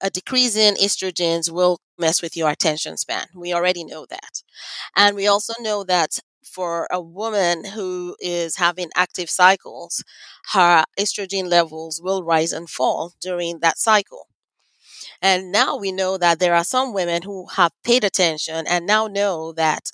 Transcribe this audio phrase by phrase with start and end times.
[0.00, 3.26] a decrease in estrogens will mess with your attention span.
[3.34, 4.42] We already know that.
[4.96, 10.04] And we also know that for a woman who is having active cycles,
[10.52, 14.28] her estrogen levels will rise and fall during that cycle.
[15.22, 19.06] And now we know that there are some women who have paid attention and now
[19.06, 19.90] know that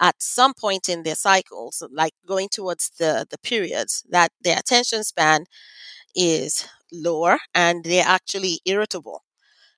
[0.00, 5.04] at some point in their cycles, like going towards the, the periods, that their attention
[5.04, 5.46] span
[6.14, 9.24] is lower and they're actually irritable.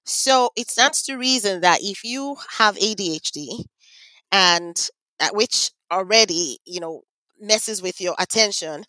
[0.04, 3.64] So it stands to reason that if you have ADHD
[4.30, 4.88] and
[5.20, 7.02] uh, which already, you know,
[7.40, 8.84] messes with your attention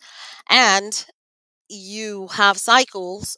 [0.50, 1.06] and
[1.68, 3.36] you have cycles,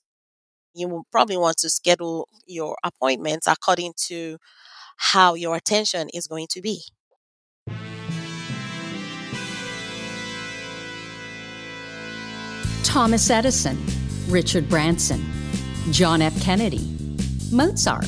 [0.74, 4.38] you will probably want to schedule your appointments according to
[4.96, 6.82] how your attention is going to be.
[12.82, 13.78] Thomas Edison,
[14.28, 15.24] Richard Branson,
[15.90, 16.40] John F.
[16.42, 16.97] Kennedy,
[17.50, 18.06] Mozart,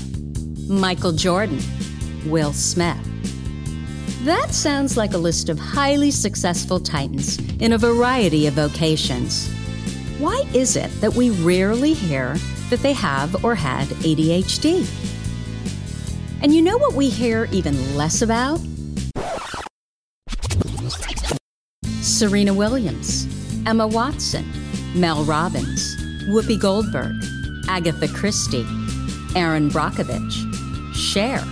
[0.69, 1.61] Michael Jordan,
[2.27, 2.99] Will Smith.
[4.25, 9.49] That sounds like a list of highly successful titans in a variety of vocations.
[10.19, 12.37] Why is it that we rarely hear
[12.69, 14.87] that they have or had ADHD?
[16.43, 18.61] And you know what we hear even less about?
[22.03, 23.27] Serena Williams,
[23.67, 24.45] Emma Watson,
[24.95, 25.97] Mel Robbins,
[26.29, 27.15] Whoopi Goldberg,
[27.69, 28.67] Agatha Christie,
[29.37, 31.43] Erin Brockovich, Cher.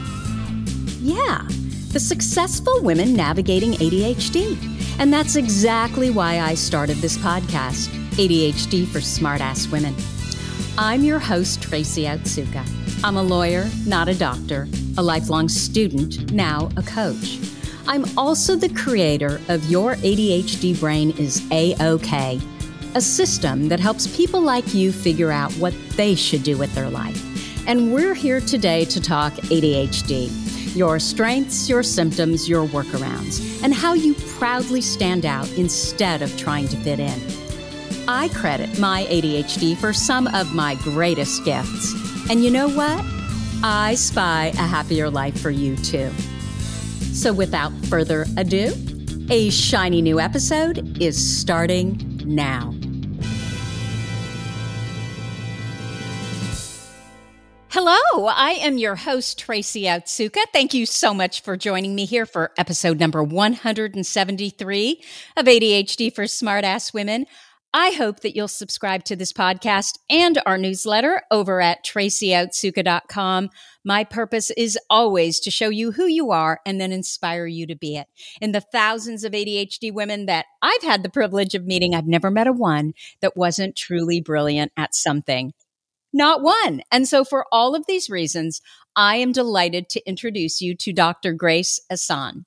[1.00, 1.46] Yeah,
[1.92, 4.56] the successful women navigating ADHD.
[4.98, 9.94] And that's exactly why I started this podcast, ADHD for Smartass Women.
[10.76, 12.66] I'm your host, Tracy Otsuka.
[13.04, 17.38] I'm a lawyer, not a doctor, a lifelong student, now a coach.
[17.86, 22.40] I'm also the creator of Your ADHD Brain is A OK,
[22.96, 26.90] a system that helps people like you figure out what they should do with their
[26.90, 27.27] life.
[27.68, 33.92] And we're here today to talk ADHD your strengths, your symptoms, your workarounds, and how
[33.92, 37.20] you proudly stand out instead of trying to fit in.
[38.06, 41.92] I credit my ADHD for some of my greatest gifts.
[42.30, 43.04] And you know what?
[43.62, 46.10] I spy a happier life for you too.
[47.12, 48.72] So without further ado,
[49.30, 52.77] a shiny new episode is starting now.
[57.70, 60.42] Hello, I am your host, Tracy Otsuka.
[60.54, 65.02] Thank you so much for joining me here for episode number 173
[65.36, 67.26] of ADHD for Smartass Women.
[67.74, 73.50] I hope that you'll subscribe to this podcast and our newsletter over at tracyotsuka.com.
[73.84, 77.76] My purpose is always to show you who you are and then inspire you to
[77.76, 78.06] be it.
[78.40, 82.30] In the thousands of ADHD women that I've had the privilege of meeting, I've never
[82.30, 85.52] met a one that wasn't truly brilliant at something.
[86.12, 86.82] Not one.
[86.90, 88.60] And so, for all of these reasons,
[88.96, 91.32] I am delighted to introduce you to Dr.
[91.32, 92.44] Grace Asan.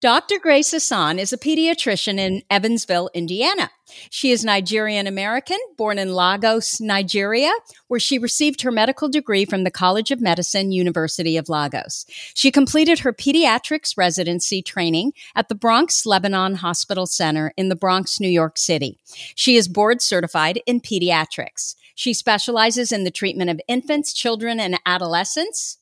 [0.00, 0.38] Dr.
[0.38, 3.68] Grace Asan is a pediatrician in Evansville, Indiana.
[4.10, 7.50] She is Nigerian American, born in Lagos, Nigeria,
[7.88, 12.06] where she received her medical degree from the College of Medicine, University of Lagos.
[12.34, 18.20] She completed her pediatrics residency training at the Bronx Lebanon Hospital Center in the Bronx,
[18.20, 19.00] New York City.
[19.34, 21.74] She is board certified in pediatrics.
[21.98, 25.78] She specializes in the treatment of infants, children, and adolescents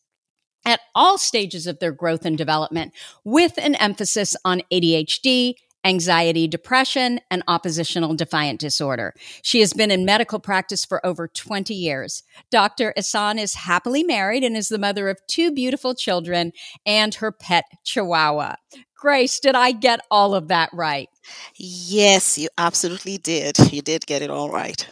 [0.64, 7.20] at all stages of their growth and development, with an emphasis on ADHD, anxiety, depression,
[7.30, 9.12] and oppositional defiant disorder.
[9.42, 12.22] She has been in medical practice for over 20 years.
[12.50, 12.94] Dr.
[12.96, 16.52] Asan is happily married and is the mother of two beautiful children
[16.86, 18.54] and her pet chihuahua.
[18.96, 21.10] Grace, did I get all of that right?
[21.56, 23.58] Yes, you absolutely did.
[23.70, 24.88] You did get it all right.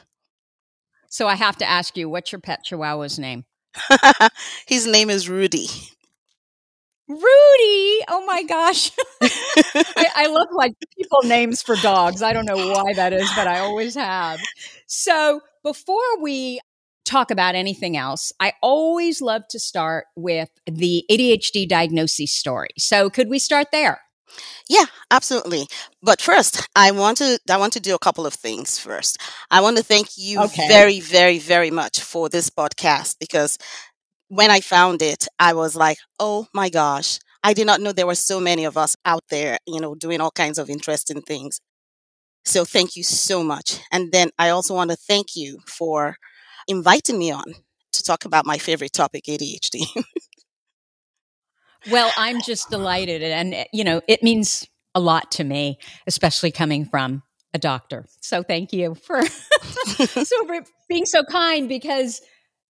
[1.14, 3.44] So I have to ask you, what's your pet chihuahua's name?
[4.66, 5.68] His name is Rudy.
[7.06, 8.00] Rudy.
[8.08, 8.90] Oh my gosh.
[9.22, 12.20] I, I, love like people names for dogs.
[12.20, 14.40] I don't know why that is, but I always have.
[14.88, 16.58] So before we
[17.04, 22.70] talk about anything else, I always love to start with the ADHD diagnosis story.
[22.76, 24.00] So could we start there?
[24.68, 25.66] Yeah, absolutely.
[26.02, 29.18] But first, I want to I want to do a couple of things first.
[29.50, 30.68] I want to thank you okay.
[30.68, 33.58] very very very much for this podcast because
[34.28, 38.06] when I found it, I was like, "Oh my gosh, I did not know there
[38.06, 41.60] were so many of us out there, you know, doing all kinds of interesting things."
[42.44, 43.80] So thank you so much.
[43.92, 46.16] And then I also want to thank you for
[46.68, 47.44] inviting me on
[47.92, 49.86] to talk about my favorite topic, ADHD.
[51.90, 53.22] Well, I'm just delighted.
[53.22, 57.22] And, eh, you know, it means a lot to me, especially coming from
[57.52, 58.06] a doctor.
[58.20, 62.20] So thank you for, so for being so kind because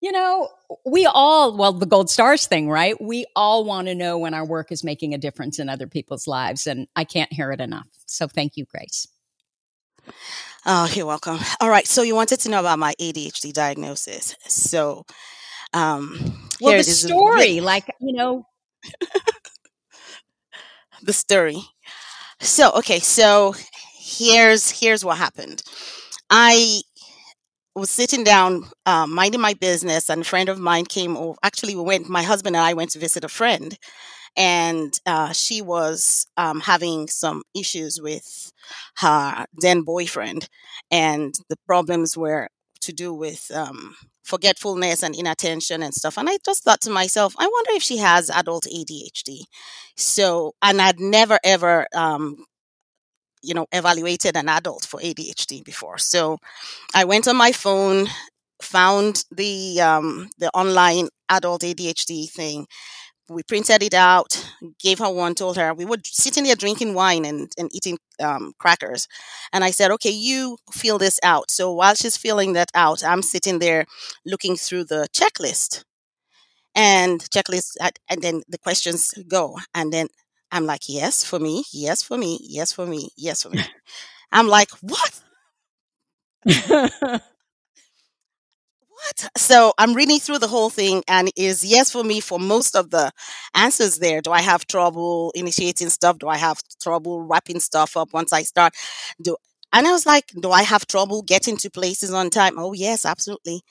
[0.02, 0.48] you know,
[0.84, 3.00] we all, well, the gold stars thing, right?
[3.00, 6.26] We all want to know when our work is making a difference in other people's
[6.26, 6.66] lives.
[6.66, 7.86] And I can't hear it enough.
[8.06, 9.06] So thank you, Grace.
[10.66, 11.38] Oh, you're welcome.
[11.60, 11.86] All right.
[11.86, 14.34] So you wanted to know about my ADHD diagnosis.
[14.48, 15.06] So,
[15.72, 18.44] um, well, the story, like, you know,
[21.02, 21.58] the story.
[22.40, 23.00] So, okay.
[23.00, 23.54] So
[23.98, 25.62] here's, here's what happened.
[26.30, 26.82] I
[27.74, 31.38] was sitting down, um, minding my business, and a friend of mine came over.
[31.42, 32.08] Actually, we went.
[32.08, 33.76] My husband and I went to visit a friend,
[34.36, 38.52] and uh, she was um, having some issues with
[38.98, 40.48] her then boyfriend,
[40.90, 42.48] and the problems were
[42.82, 46.16] to do with um, forgetfulness and inattention and stuff.
[46.18, 49.44] And I just thought to myself, I wonder if she has adult ADHD.
[49.96, 52.44] So, and I'd never ever um,
[53.42, 55.98] you know, evaluated an adult for ADHD before.
[55.98, 56.38] So
[56.94, 58.08] I went on my phone,
[58.62, 62.66] found the um, the online adult ADHD thing.
[63.28, 64.44] We printed it out,
[64.80, 68.52] gave her one, told her we were sitting there drinking wine and, and eating um,
[68.58, 69.08] crackers.
[69.52, 71.50] And I said, okay, you fill this out.
[71.50, 73.86] So while she's filling that out, I'm sitting there
[74.26, 75.84] looking through the checklist
[76.74, 77.76] and checklist
[78.08, 80.08] and then the questions go and then
[80.52, 83.60] I'm like, yes, for me, yes, for me, yes, for me, yes, for me.
[84.32, 85.20] I'm like, what?
[89.12, 89.30] what?
[89.36, 92.90] So I'm reading through the whole thing and is yes for me for most of
[92.90, 93.10] the
[93.54, 94.20] answers there.
[94.20, 96.18] Do I have trouble initiating stuff?
[96.18, 98.74] Do I have trouble wrapping stuff up once I start?
[99.20, 99.36] Do
[99.74, 102.58] and I was like, do I have trouble getting to places on time?
[102.58, 103.62] Oh yes, absolutely.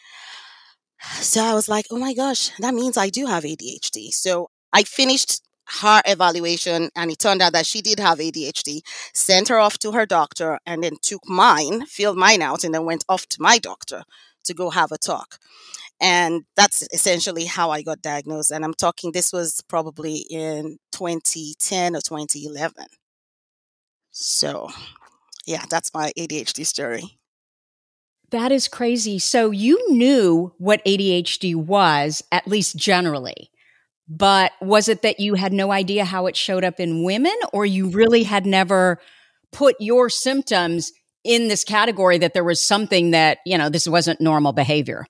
[1.21, 4.11] So I was like, oh my gosh, that means I do have ADHD.
[4.11, 5.41] So I finished
[5.81, 8.81] her evaluation and it turned out that she did have ADHD,
[9.13, 12.85] sent her off to her doctor and then took mine, filled mine out, and then
[12.85, 14.03] went off to my doctor
[14.45, 15.39] to go have a talk.
[16.01, 18.51] And that's essentially how I got diagnosed.
[18.51, 22.85] And I'm talking, this was probably in 2010 or 2011.
[24.09, 24.69] So,
[25.45, 27.19] yeah, that's my ADHD story.
[28.31, 29.19] That is crazy.
[29.19, 33.51] So, you knew what ADHD was, at least generally.
[34.07, 37.65] But was it that you had no idea how it showed up in women, or
[37.65, 38.99] you really had never
[39.51, 40.91] put your symptoms
[41.23, 45.05] in this category that there was something that, you know, this wasn't normal behavior?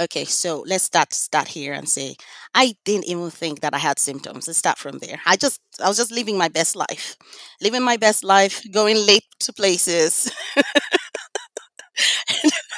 [0.00, 2.16] Okay, so let's start start here and say
[2.54, 4.46] I didn't even think that I had symptoms.
[4.46, 5.20] Let's start from there.
[5.26, 7.16] I just I was just living my best life,
[7.60, 10.30] living my best life, going late to places,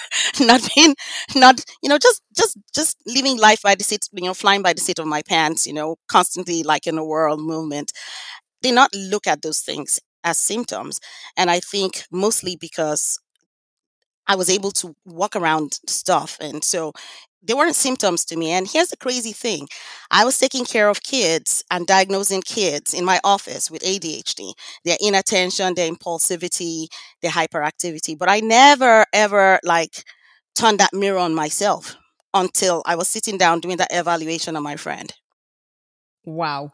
[0.41, 0.95] not being
[1.35, 4.73] not you know just just just living life by the seat you know flying by
[4.73, 7.93] the seat of my pants you know constantly like in a world movement
[8.63, 11.01] did not look at those things as symptoms
[11.37, 13.19] and i think mostly because
[14.27, 16.93] i was able to walk around stuff and so
[17.43, 18.51] they weren't symptoms to me.
[18.51, 19.69] And here's the crazy thing
[20.11, 24.53] I was taking care of kids and diagnosing kids in my office with ADHD,
[24.85, 26.89] their inattention, their impulsivity,
[27.23, 28.19] their hyperactivity.
[28.19, 30.05] But I never, ever like
[30.55, 31.97] turned that mirror on myself
[32.35, 35.13] until I was sitting down doing that evaluation on my friend.
[36.25, 36.73] Wow.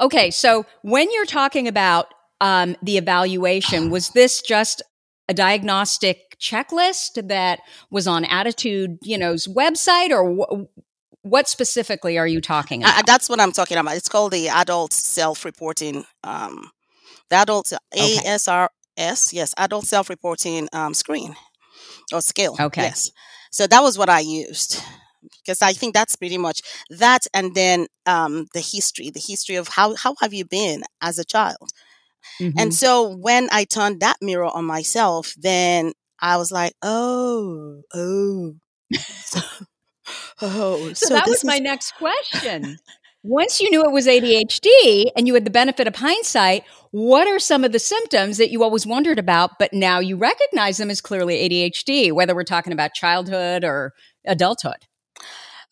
[0.00, 0.30] Okay.
[0.30, 4.82] So when you're talking about um, the evaluation, was this just
[5.28, 12.26] a diagnostic checklist that was on ADDitude, you know's website, or wh- what specifically are
[12.26, 12.98] you talking about?
[12.98, 13.96] Uh, that's what I'm talking about.
[13.96, 16.70] It's called the Adult Self-Reporting, um,
[17.28, 18.16] the Adult okay.
[18.24, 21.36] ASRS, yes, Adult Self-Reporting um, Screen
[22.12, 22.56] or Scale.
[22.58, 22.82] Okay.
[22.82, 23.10] Yes.
[23.50, 24.80] So that was what I used
[25.42, 29.68] because I think that's pretty much that, and then um, the history, the history of
[29.68, 31.70] how how have you been as a child
[32.40, 32.58] Mm-hmm.
[32.58, 38.54] And so when I turned that mirror on myself, then I was like, oh, oh.
[38.92, 39.40] So,
[40.42, 42.78] oh, so, so that was is- my next question.
[43.24, 47.40] Once you knew it was ADHD and you had the benefit of hindsight, what are
[47.40, 51.00] some of the symptoms that you always wondered about, but now you recognize them as
[51.00, 53.92] clearly ADHD, whether we're talking about childhood or
[54.24, 54.86] adulthood?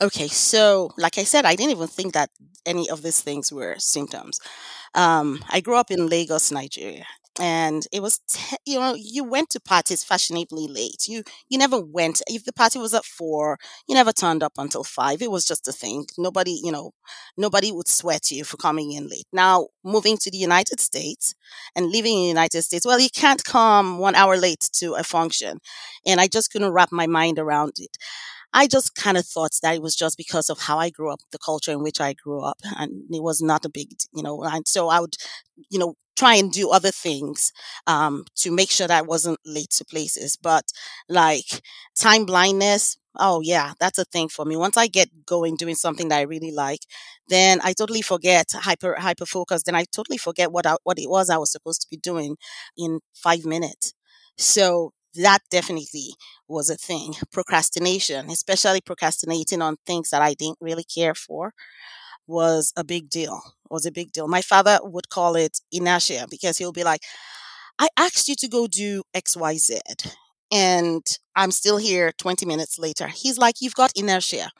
[0.02, 2.30] Okay, so like I said, I didn't even think that
[2.66, 4.40] any of these things were symptoms.
[4.94, 7.04] Um, I grew up in Lagos, Nigeria,
[7.38, 11.06] and it was te- you know you went to parties fashionably late.
[11.08, 14.84] You you never went if the party was at four, you never turned up until
[14.84, 15.20] five.
[15.22, 16.06] It was just a thing.
[16.18, 16.92] Nobody you know
[17.36, 19.26] nobody would sweat you for coming in late.
[19.32, 21.34] Now moving to the United States
[21.74, 25.02] and living in the United States, well, you can't come one hour late to a
[25.04, 25.58] function,
[26.06, 27.96] and I just couldn't wrap my mind around it.
[28.56, 31.20] I just kind of thought that it was just because of how I grew up,
[31.32, 34.42] the culture in which I grew up, and it was not a big, you know.
[34.44, 35.16] And so I would,
[35.70, 37.52] you know, try and do other things
[37.86, 40.36] um, to make sure that I wasn't late to places.
[40.40, 40.64] But
[41.08, 41.62] like
[41.96, 44.56] time blindness, Oh yeah, that's a thing for me.
[44.58, 46.80] Once I get going doing something that I really like,
[47.28, 49.62] then I totally forget hyper hyper focus.
[49.62, 52.36] Then I totally forget what I, what it was I was supposed to be doing
[52.76, 53.94] in five minutes.
[54.38, 56.14] So that definitely
[56.48, 57.14] was a thing.
[57.32, 61.52] Procrastination, especially procrastinating on things that I didn't really care for,
[62.26, 63.40] was a big deal.
[63.70, 64.28] Was a big deal.
[64.28, 67.02] My father would call it inertia because he'll be like,
[67.78, 69.80] I asked you to go do XYZ
[70.52, 71.02] and
[71.34, 73.08] I'm still here 20 minutes later.
[73.08, 74.50] He's like, you've got inertia.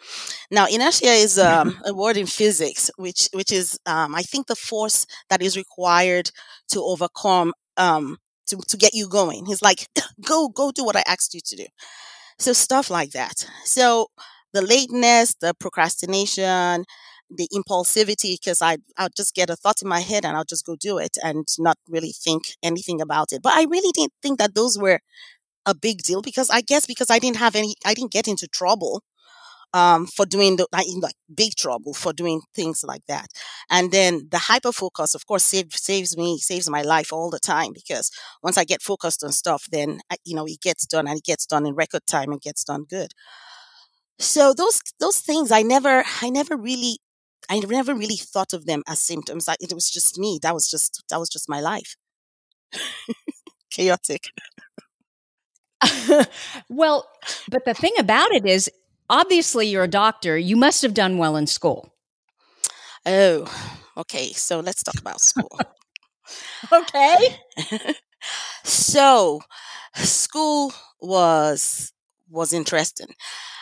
[0.50, 4.56] Now, inertia is um, a word in physics, which which is um, I think the
[4.56, 6.30] force that is required
[6.70, 9.46] to overcome um, to to get you going.
[9.46, 9.88] He's like,
[10.24, 11.66] go go do what I asked you to do.
[12.38, 13.46] So stuff like that.
[13.64, 14.08] So
[14.52, 16.84] the lateness, the procrastination,
[17.30, 20.66] the impulsivity, because I I'll just get a thought in my head and I'll just
[20.66, 23.42] go do it and not really think anything about it.
[23.42, 25.00] But I really didn't think that those were
[25.66, 28.48] a big deal because I guess because I didn't have any, I didn't get into
[28.48, 29.02] trouble
[29.75, 33.28] um, for doing the like, like big trouble for doing things like that.
[33.70, 37.38] And then the hyper focus, of course, save, saves me, saves my life all the
[37.38, 38.11] time because
[38.42, 41.25] once I get focused on stuff, then I, you know it gets done and it
[41.25, 43.12] gets done in record time and gets done good.
[44.18, 46.99] So those those things, I never, I never really.
[47.49, 49.49] I never really thought of them as symptoms.
[49.61, 50.40] It was just me.
[50.42, 51.94] That was just that was just my life.
[53.70, 54.30] Chaotic.
[56.68, 57.06] well,
[57.50, 58.70] but the thing about it is,
[59.08, 60.36] obviously, you're a doctor.
[60.36, 61.92] You must have done well in school.
[63.04, 63.46] Oh,
[63.96, 64.32] okay.
[64.32, 65.58] So let's talk about school.
[66.72, 67.36] okay.
[68.64, 69.40] so,
[69.94, 71.92] school was
[72.30, 73.08] was interesting.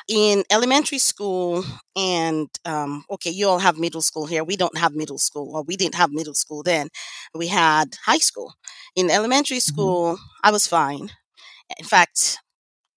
[0.08, 1.64] In elementary school,
[1.96, 4.44] and um, okay, you all have middle school here.
[4.44, 6.88] We don't have middle school, or we didn't have middle school then.
[7.34, 8.54] We had high school.
[8.96, 9.72] In elementary mm-hmm.
[9.72, 10.24] school, mm-hmm.
[10.42, 11.10] I was fine.
[11.78, 12.38] In fact,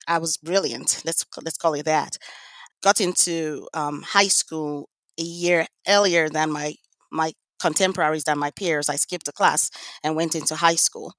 [0.07, 1.01] I was brilliant.
[1.05, 2.17] Let's let's call it that.
[2.83, 6.75] Got into um, high school a year earlier than my
[7.11, 8.89] my contemporaries, than my peers.
[8.89, 9.71] I skipped a class
[10.03, 11.13] and went into high school.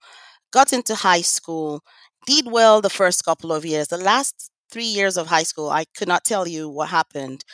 [0.52, 1.83] Got into high school,
[2.26, 3.88] did well the first couple of years.
[3.88, 7.45] The last three years of high school, I could not tell you what happened.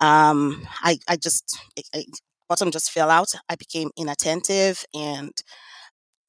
[0.00, 1.58] Um, I I just
[1.94, 2.04] I,
[2.48, 3.32] bottom just fell out.
[3.48, 5.32] I became inattentive and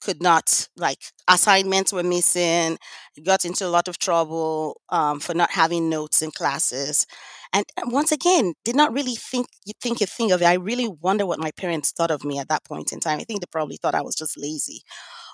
[0.00, 2.78] could not like assignments were missing
[3.24, 7.06] got into a lot of trouble um, for not having notes in classes.
[7.52, 10.46] And once again did not really think you think a thing of it.
[10.46, 13.18] I really wonder what my parents thought of me at that point in time.
[13.18, 14.82] I think they probably thought i was just lazy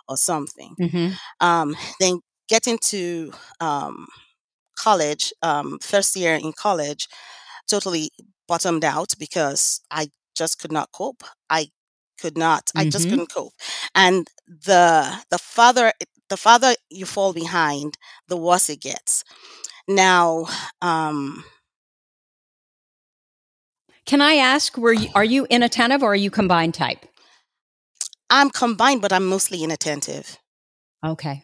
[0.09, 0.75] or something.
[0.81, 1.13] Mm-hmm.
[1.41, 4.07] um, then get into um,
[4.79, 7.09] college um, first year in college
[7.69, 8.11] totally
[8.47, 11.23] bottomed out because i just could not cope.
[11.49, 11.69] I
[12.21, 12.71] could not.
[12.77, 13.11] I just mm-hmm.
[13.11, 13.55] couldn't cope.
[13.95, 15.93] And the the farther
[16.29, 19.25] the farther you fall behind, the worse it gets.
[19.87, 20.47] Now,
[20.81, 21.45] um,
[24.07, 27.05] can I ask, were you are you inattentive or are you combined type?
[28.31, 30.39] I'm combined, but I'm mostly inattentive.
[31.05, 31.43] Okay.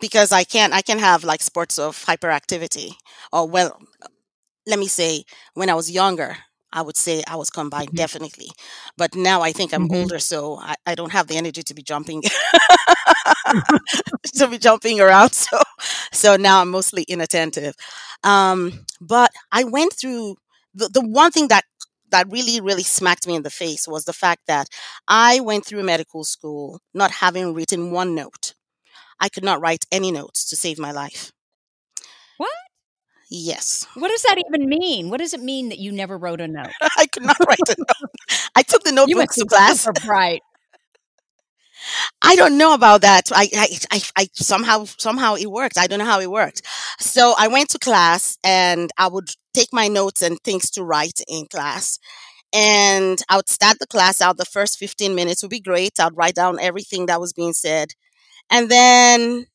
[0.00, 2.94] Because I can't I can have like sports of hyperactivity.
[3.32, 3.78] Or well
[4.66, 5.24] let me say
[5.54, 6.36] when I was younger,
[6.72, 7.96] I would say I was combined mm-hmm.
[7.96, 8.50] definitely.
[8.96, 10.02] But now I think I'm mm-hmm.
[10.02, 12.22] older, so I, I, don't have the energy to be jumping
[14.34, 15.32] to be jumping around.
[15.52, 15.60] So
[16.12, 17.74] so now I'm mostly inattentive.
[18.22, 20.36] Um, but I went through
[20.74, 21.64] the, the one thing that
[22.10, 24.68] that really really smacked me in the face was the fact that
[25.08, 28.54] I went through medical school not having written one note.
[29.18, 31.32] I could not write any notes to save my life.
[33.34, 33.86] Yes.
[33.94, 35.08] What does that even mean?
[35.08, 36.72] What does it mean that you never wrote a note?
[36.98, 38.10] I could not write a note.
[38.54, 39.88] I took the notebooks to class.
[40.06, 40.42] Right.
[42.22, 43.30] I don't know about that.
[43.32, 45.78] I, I, I, I, somehow, somehow it worked.
[45.78, 46.62] I don't know how it worked.
[47.00, 51.20] So I went to class and I would take my notes and things to write
[51.28, 51.98] in class.
[52.54, 54.38] And I would start the class out.
[54.38, 56.00] The first 15 minutes would be great.
[56.00, 57.94] I'd write down everything that was being said.
[58.50, 59.46] And then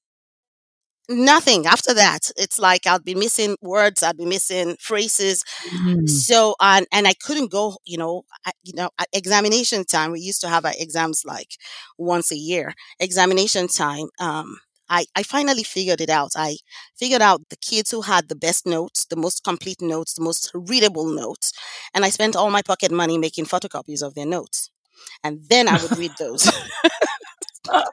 [1.09, 6.05] nothing after that it's like i'd be missing words i'd be missing phrases mm-hmm.
[6.05, 10.41] so and and i couldn't go you know I, you know examination time we used
[10.41, 11.57] to have our exams like
[11.97, 14.57] once a year examination time um
[14.89, 16.31] I, I finally figured it out.
[16.37, 16.55] I
[16.97, 20.49] figured out the kids who had the best notes, the most complete notes, the most
[20.53, 21.51] readable notes,
[21.93, 24.69] and I spent all my pocket money making photocopies of their notes.
[25.25, 26.49] And then I would read those.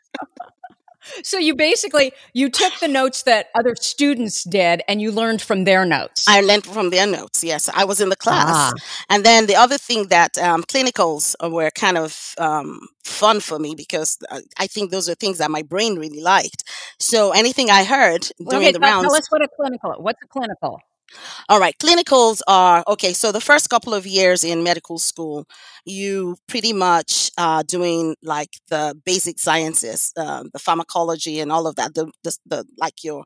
[1.22, 5.64] So you basically you took the notes that other students did and you learned from
[5.64, 6.26] their notes.
[6.28, 7.44] I learned from their notes.
[7.44, 8.48] Yes, I was in the class.
[8.48, 8.72] Ah.
[9.08, 13.74] And then the other thing that um, clinicals were kind of um, fun for me
[13.74, 16.64] because uh, I think those are things that my brain really liked.
[16.98, 19.06] So anything I heard during okay, the rounds.
[19.06, 19.94] Tell us what a clinical.
[19.98, 20.80] What's a clinical?
[21.48, 23.12] All right, clinicals are okay.
[23.12, 25.46] So the first couple of years in medical school,
[25.84, 31.76] you pretty much uh, doing like the basic sciences, uh, the pharmacology, and all of
[31.76, 31.94] that.
[31.94, 33.24] The, the, the like your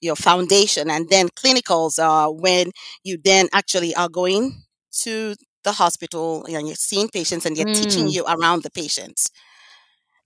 [0.00, 2.70] your foundation, and then clinicals are when
[3.04, 4.62] you then actually are going
[5.02, 9.30] to the hospital and you're seeing patients and they're teaching Mm, you around the patients.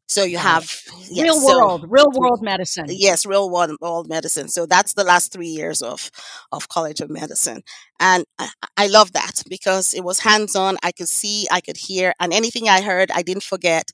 [0.09, 2.97] So you have yes, Real so world, real world medicine.
[2.97, 4.49] yes, real world, world medicine.
[4.49, 6.11] So that's the last three years of
[6.53, 7.63] of College of Medicine,
[8.01, 10.77] and I, I love that because it was hands on.
[10.83, 13.91] I could see, I could hear, and anything I heard, I didn't forget.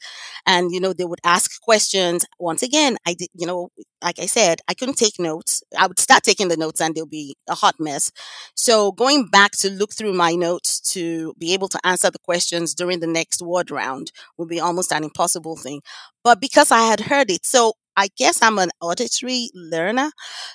[0.47, 2.25] And you know, they would ask questions.
[2.39, 3.69] Once again, I did, you know,
[4.03, 5.63] like I said, I couldn't take notes.
[5.79, 8.11] I would start taking the notes, and they'll be a hot mess.
[8.55, 12.75] So going back to look through my notes to be able to answer the questions
[12.75, 15.81] during the next ward round would be almost an impossible thing
[16.23, 20.11] but because I had heard it, so I guess I'm an auditory learner.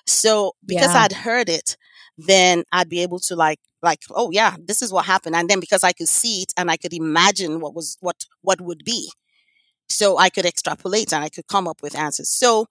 [0.05, 1.01] So because Yeah.
[1.03, 1.77] I'd heard it,
[2.27, 5.59] then I'd be able to like like oh yeah, this is what happened, and then
[5.59, 9.11] because I could see it and I could imagine what was what what would be,
[9.87, 12.29] so I could extrapolate and I could come up with answers.
[12.29, 12.67] So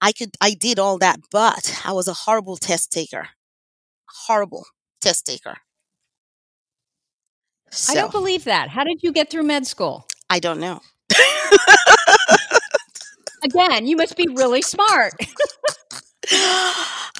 [0.00, 3.28] I could I did all that, but I was a horrible test taker,
[4.26, 4.66] horrible
[5.00, 5.56] test taker.
[7.88, 8.68] I don't believe that.
[8.70, 10.06] How did you get through med school?
[10.30, 10.80] I don't know.
[13.44, 15.12] Again, you must be really smart.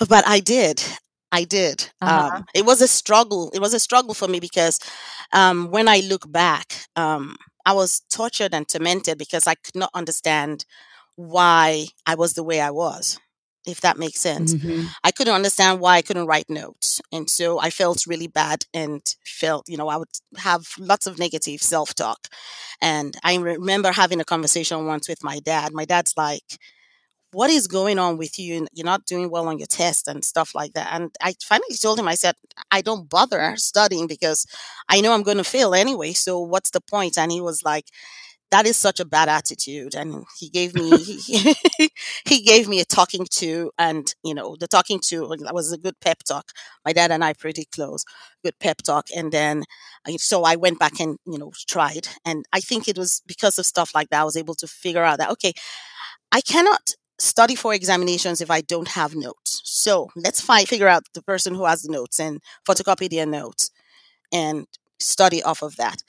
[0.08, 0.82] but I did.
[1.32, 1.90] I did.
[2.00, 2.36] Uh-huh.
[2.36, 3.50] Um, it was a struggle.
[3.54, 4.78] It was a struggle for me because
[5.32, 9.90] um, when I look back, um, I was tortured and tormented because I could not
[9.94, 10.64] understand
[11.16, 13.18] why I was the way I was,
[13.66, 14.54] if that makes sense.
[14.54, 14.88] Mhm.
[15.04, 17.00] I couldn't understand why I couldn't write notes.
[17.12, 21.18] And so I felt really bad and felt, you know, I would have lots of
[21.18, 22.28] negative self talk.
[22.80, 25.72] And I remember having a conversation once with my dad.
[25.72, 26.58] My dad's like,
[27.36, 28.66] what is going on with you?
[28.72, 30.88] You're not doing well on your test and stuff like that.
[30.90, 32.34] And I finally told him, I said,
[32.70, 34.46] I don't bother studying because
[34.88, 36.14] I know I'm going to fail anyway.
[36.14, 37.18] So what's the point?
[37.18, 37.88] And he was like,
[38.50, 39.94] that is such a bad attitude.
[39.94, 41.54] And he gave me, he,
[42.24, 46.00] he gave me a talking to and, you know, the talking to was a good
[46.00, 46.52] pep talk.
[46.86, 48.02] My dad and I pretty close,
[48.42, 49.08] good pep talk.
[49.14, 49.64] And then,
[50.16, 52.08] so I went back and, you know, tried.
[52.24, 55.04] And I think it was because of stuff like that, I was able to figure
[55.04, 55.52] out that, okay,
[56.32, 59.62] I cannot study for examinations if I don't have notes.
[59.64, 63.70] So let's find figure out the person who has the notes and photocopy their notes
[64.32, 64.66] and
[65.00, 66.02] study off of that.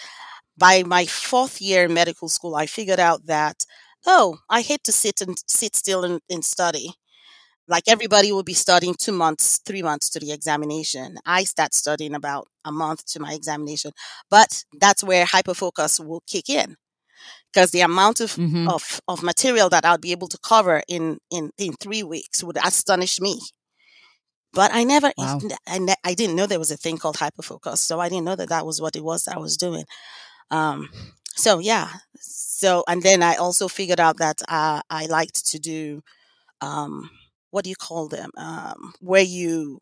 [0.58, 3.66] By my fourth year in medical school, I figured out that
[4.08, 6.94] oh, I hate to sit and sit still and, and study.
[7.68, 11.18] Like everybody will be studying two months, three months to the examination.
[11.26, 13.92] I start studying about a month to my examination,
[14.30, 16.78] but that's where hyperfocus will kick in
[17.54, 18.68] because the amount of Mhm.
[18.70, 22.58] of of material that I'll be able to cover in in in three weeks would
[22.58, 23.40] astonish me.
[24.54, 25.40] But I never, Wow.
[25.68, 28.36] I, ne- I didn't know there was a thing called hyperfocus, so I didn't know
[28.36, 29.86] that that was what it was that I was doing.
[30.52, 30.90] Um,
[31.36, 36.02] so yeah, so and then I also figured out that uh, I liked to do
[36.62, 37.10] um,
[37.52, 38.32] what do you call them?
[38.38, 39.80] Um, where you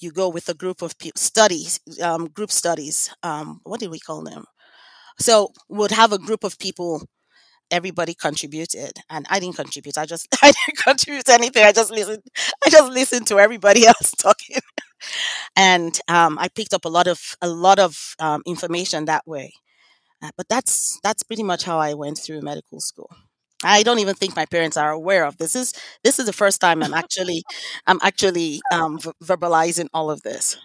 [0.00, 3.10] you go with a group of people studies, um, group studies.
[3.22, 4.44] Um, what do we call them?
[5.20, 7.02] So we would have a group of people
[7.70, 12.22] everybody contributed and i didn't contribute i just i didn't contribute anything i just listened
[12.64, 14.56] i just listened to everybody else talking.
[15.56, 19.52] And um, i picked up a lot of a lot of um, information that way.
[20.22, 23.10] Uh, but that's that's pretty much how i went through medical school.
[23.64, 25.54] I don't even think my parents are aware of this.
[25.56, 25.72] Is
[26.04, 27.44] this is the first time i'm actually
[27.86, 30.56] i'm actually um, v- verbalizing all of this.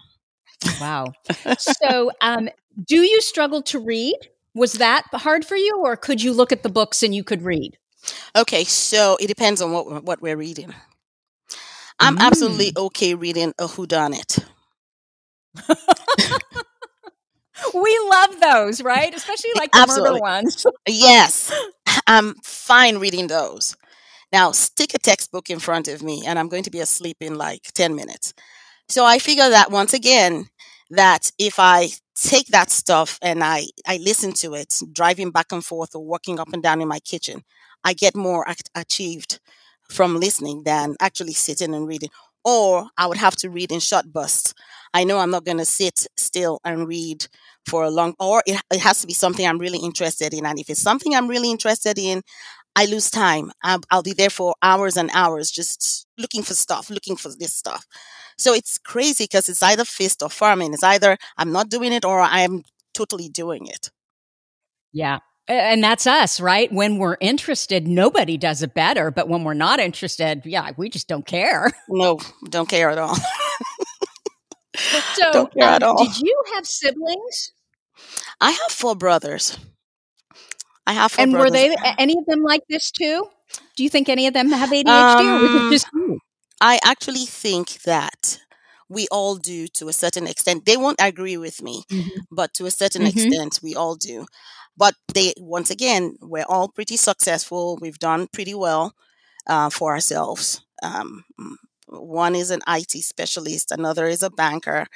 [0.78, 1.14] Wow.
[1.58, 2.48] So, um,
[2.86, 4.16] do you struggle to read?
[4.54, 7.42] Was that hard for you, or could you look at the books and you could
[7.42, 7.76] read?
[8.36, 10.74] okay so it depends on what what we're reading
[12.00, 12.86] i'm absolutely mm.
[12.86, 14.44] okay reading a whodunit
[17.72, 19.14] We love those, right?
[19.14, 20.66] Especially like the murder ones.
[20.86, 21.52] Yes,
[22.06, 23.76] I'm fine reading those.
[24.32, 27.36] Now, stick a textbook in front of me, and I'm going to be asleep in
[27.36, 28.34] like 10 minutes.
[28.88, 30.48] So I figure that once again,
[30.96, 35.64] that if I take that stuff and I, I listen to it, driving back and
[35.64, 37.42] forth or walking up and down in my kitchen,
[37.84, 39.40] I get more act- achieved
[39.90, 42.10] from listening than actually sitting and reading.
[42.44, 44.52] Or I would have to read in short bursts.
[44.92, 47.26] I know I'm not going to sit still and read
[47.66, 50.44] for a long, or it, it has to be something I'm really interested in.
[50.44, 52.22] And if it's something I'm really interested in,
[52.76, 53.52] I lose time.
[53.62, 57.54] I'll, I'll be there for hours and hours just looking for stuff, looking for this
[57.54, 57.86] stuff.
[58.36, 60.72] So it's crazy because it's either fist or farming.
[60.74, 62.62] It's either I'm not doing it or I'm
[62.94, 63.90] totally doing it.
[64.92, 65.18] Yeah.
[65.46, 66.72] And that's us, right?
[66.72, 69.10] When we're interested, nobody does it better.
[69.10, 71.70] But when we're not interested, yeah, we just don't care.
[71.88, 72.18] No,
[72.48, 73.16] don't care at all.
[75.14, 76.02] So, Don't care um, at all.
[76.04, 77.52] did you have siblings?
[78.40, 79.58] I have four brothers.
[80.86, 83.28] I have four And were they any of them like this too?
[83.76, 86.18] Do you think any of them have ADHD, or was Um, it just you?
[86.60, 88.40] I actually think that
[88.88, 90.64] we all do to a certain extent.
[90.66, 91.84] They won't agree with me,
[92.30, 93.06] but to a certain Mhm.
[93.06, 94.26] extent, we all do.
[94.76, 97.78] But they, once again, we're all pretty successful.
[97.80, 98.94] We've done pretty well
[99.46, 100.62] uh, for ourselves.
[100.82, 101.56] Um, mm,
[101.88, 104.86] one is an IT specialist, another is a banker,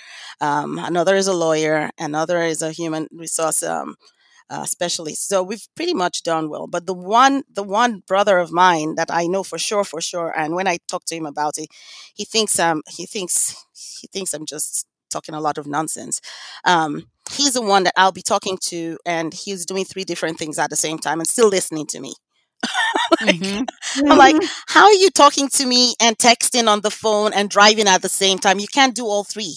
[0.40, 3.96] um, another is a lawyer, another is a human resource um,
[4.50, 5.28] uh, specialist.
[5.28, 6.66] So we've pretty much done well.
[6.66, 10.32] But the one, the one brother of mine that I know for sure, for sure,
[10.36, 11.68] and when I talk to him about it,
[12.14, 13.54] he thinks um he thinks
[14.00, 16.20] he thinks I'm just talking a lot of nonsense.
[16.64, 20.58] Um, he's the one that I'll be talking to, and he's doing three different things
[20.58, 22.14] at the same time and still listening to me.
[23.20, 23.68] Mhm.
[24.08, 24.36] I'm like,
[24.68, 28.08] how are you talking to me and texting on the phone and driving at the
[28.08, 28.58] same time?
[28.58, 29.56] You can't do all three.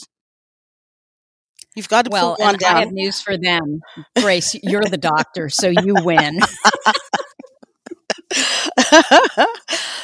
[1.76, 3.82] You've got to well, put one and I have news for them.
[4.20, 6.40] Grace, you're the doctor, so you win.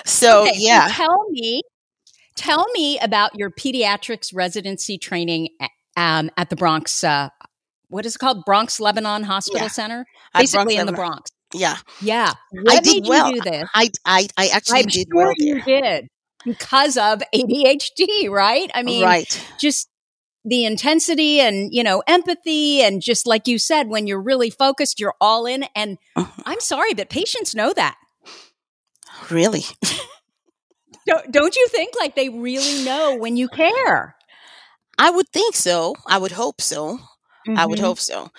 [0.06, 1.62] so okay, so yeah, tell me,
[2.36, 5.70] tell me about your pediatrics residency training a-
[6.02, 7.04] um, at the Bronx.
[7.04, 7.30] Uh,
[7.90, 8.44] what is it called?
[8.46, 11.30] Bronx Lebanon Hospital Yeah, Center, basically in the Bronx.
[11.54, 12.34] Yeah, Yeah.
[12.68, 13.32] I What did made well.
[13.32, 13.70] you do this?
[13.74, 16.08] I I I actually I'm did sure well you did
[16.46, 18.70] because of ADHD, right?
[18.74, 19.46] I mean, right.
[19.60, 19.88] just
[20.48, 25.00] the intensity and you know empathy and just like you said when you're really focused
[25.00, 26.44] you're all in and Mhm.
[26.46, 27.96] i'm sorry but patients know that
[29.32, 29.64] Really.
[31.08, 34.16] don't, don't you think like they really know when you care
[35.00, 35.94] I would think so.
[36.08, 36.98] I would hope so.
[37.56, 37.80] I would Mhm.
[37.80, 38.30] hope so.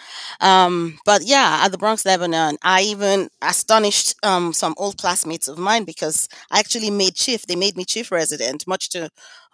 [0.41, 5.59] Um, but yeah, at the Bronx, Lebanon, I even astonished um, some old classmates of
[5.59, 7.47] mine because I actually made chief.
[7.47, 9.11] They made me chief resident, much to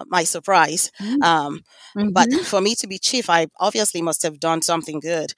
[0.07, 0.91] my surprise.
[1.01, 1.23] Mm.
[1.23, 1.63] Um,
[2.09, 2.45] but Mhm.
[2.45, 5.33] for me to be chief, I obviously must have done something good.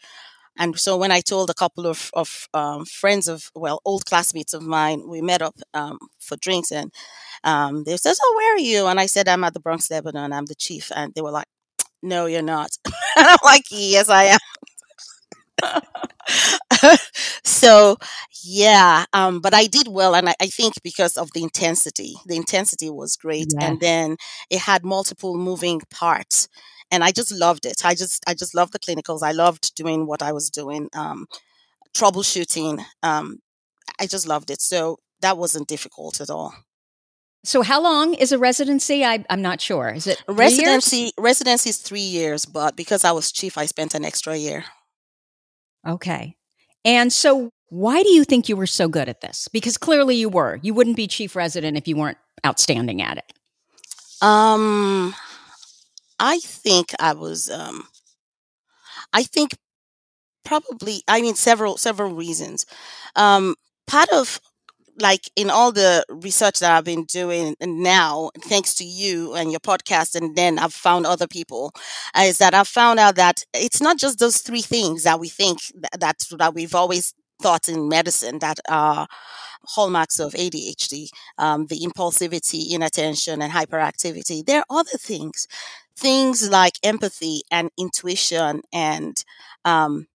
[0.58, 4.54] And so when I told a couple of, of um, friends of, well, old classmates
[4.54, 6.92] of mine, we met up um, for drinks and
[7.44, 8.86] um, they said, Oh, where are you?
[8.86, 10.32] And I said, I'm at the Bronx, Lebanon.
[10.32, 10.90] I'm the chief.
[10.94, 11.46] And they were like,
[12.02, 12.70] No, you're not.
[13.16, 14.38] and I'm like, Yes, I am.
[17.44, 17.96] so
[18.44, 22.36] yeah um but i did well and I, I think because of the intensity the
[22.36, 23.68] intensity was great Yeah.
[23.68, 24.16] and then
[24.50, 26.48] it had multiple moving parts
[26.90, 30.06] and i just loved it i just i just loved the clinicals i loved doing
[30.06, 31.26] what i was doing um
[31.96, 33.38] troubleshooting um
[34.00, 36.54] i just loved it so that wasn't difficult at all
[37.46, 39.04] so how long is a residency?
[39.04, 39.88] I, i'm not sure.
[39.90, 40.58] Is it three years?
[40.58, 44.64] residency residency is three years but because i was chief i spent an extra year.
[45.86, 46.36] Okay.
[46.84, 49.48] And so why do you think you were so good at this?
[49.52, 50.58] Because clearly you were.
[50.62, 53.32] You wouldn't be chief resident if you weren't outstanding at it.
[54.22, 55.14] Um
[56.18, 57.86] i think i was um
[59.12, 59.54] i think
[60.44, 62.66] probably i mean several several reasons.
[63.14, 63.54] Um
[63.86, 64.40] part of
[64.98, 69.60] like in all the research that i've been doing now thanks to you and your
[69.60, 71.72] podcast and then i've found other people
[72.18, 75.58] is that i've found out that it's not just those three things that we think
[75.74, 79.06] that that, that we've always thought in medicine that are
[79.64, 84.44] hallmarks of adhd um, the impulsivity inattention and hyperactivity.
[84.44, 85.46] There are other things
[85.96, 89.24] things like empathy and intuition and
[89.64, 90.06] um,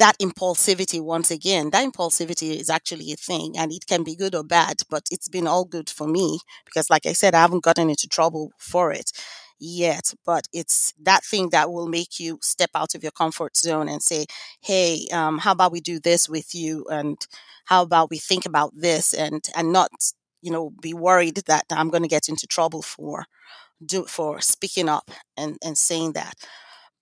[0.00, 4.34] that impulsivity once again that impulsivity is actually a thing and it can be good
[4.34, 7.64] or bad but it's been all good for me because like i said i haven't
[7.64, 9.12] gotten into trouble for it
[9.60, 13.88] yet but it's that thing that will make you step out of your comfort zone
[13.88, 14.26] and say
[14.62, 17.26] hey um, how about we do this with you and
[17.66, 19.90] how about we think about this and and not
[20.42, 23.26] you know be worried that i'm going to get into trouble for
[23.84, 26.34] do for speaking up and and saying that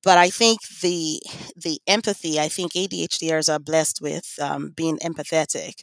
[0.09, 1.21] but I think the
[1.57, 2.41] the empathy.
[2.41, 5.83] I think ADHDers are blessed with um, being empathetic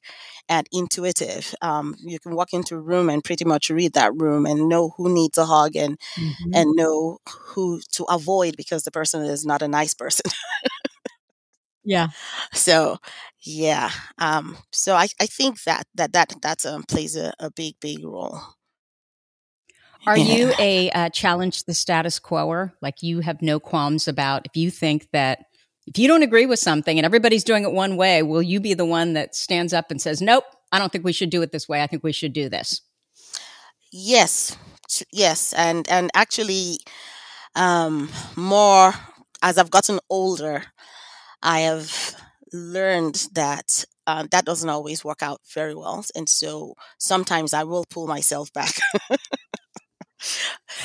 [0.49, 1.53] and intuitive.
[1.61, 4.89] Um, you can walk into a room and pretty much read that room and know
[4.97, 6.51] who needs a hug and Mhm.
[6.53, 10.25] and know who to avoid because the person is not a nice person.
[11.83, 12.07] yeah
[12.53, 12.97] so
[13.47, 17.75] yeah, um, so I, I think that that that that um, plays a, a big
[17.79, 18.39] big role.
[20.05, 20.37] Are Yeah.
[20.37, 22.73] you a uh, challenge the status quoer?
[22.81, 25.45] Like you have no qualms about if you think that
[25.87, 28.73] if you don't agree with something and everybody's doing it one way, will you be
[28.73, 31.51] the one that stands up and says, "Nope, I don't think we should do it
[31.51, 31.81] this way.
[31.81, 32.81] I think we should do this."
[33.91, 34.57] Yes,
[35.11, 36.79] yes, and and actually,
[37.55, 38.93] um, more
[39.41, 40.63] as I've gotten older,
[41.41, 42.15] I have
[42.53, 47.85] learned that uh, that doesn't always work out very well, and so sometimes I will
[47.89, 48.75] pull myself back.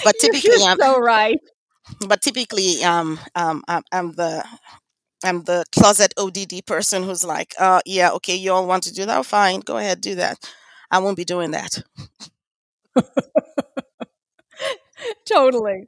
[0.03, 1.39] but typically, You're I'm so right.
[2.07, 4.45] but typically, um, um, I'm, I'm the
[5.25, 9.07] I'm the closet ODD person who's like, uh, yeah, okay, you all want to do
[9.07, 9.27] that?
[9.27, 10.39] Fine, go ahead, do that.
[10.91, 11.83] I won't be doing that.
[15.27, 15.85] totally.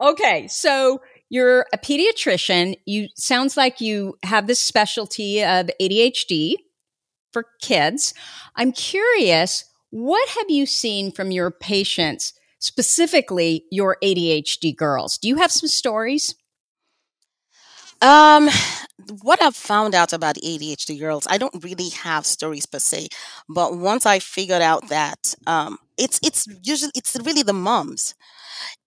[0.00, 2.76] Okay, so you're a pediatrician.
[2.86, 6.54] You sounds like you have this specialty of ADHD
[7.32, 8.14] for kids.
[8.56, 12.32] I'm curious, what have you seen from your patients,
[12.66, 15.18] specifically your ADHD girls?
[15.18, 16.34] Do you have some stories?
[18.02, 18.48] Um,
[19.22, 23.08] what I've found out about ADHD girls, I don't really have stories per se,
[23.48, 28.14] but once I figured out that um, it's it's usually it's really the moms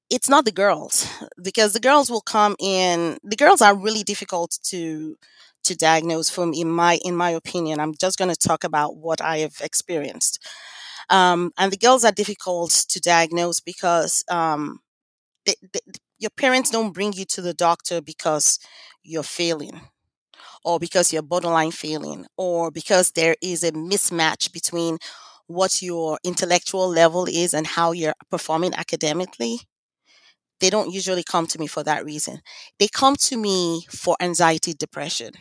[0.09, 1.07] it's not the girls
[1.41, 5.15] because the girls will come in the girls are really difficult to
[5.63, 9.21] to diagnose from in my in my opinion i'm just going to talk about what
[9.21, 10.39] i have experienced
[11.09, 14.79] um, and the girls are difficult to diagnose because um,
[15.45, 15.79] they, they,
[16.19, 18.59] your parents don't bring you to the doctor because
[19.03, 19.81] you're failing
[20.65, 24.97] or because you're borderline failing or because there is a mismatch between
[25.47, 29.59] what your intellectual level is and how you're performing academically
[30.59, 32.41] they don't usually come to me for that reason.
[32.79, 35.31] They come to me for anxiety, depression.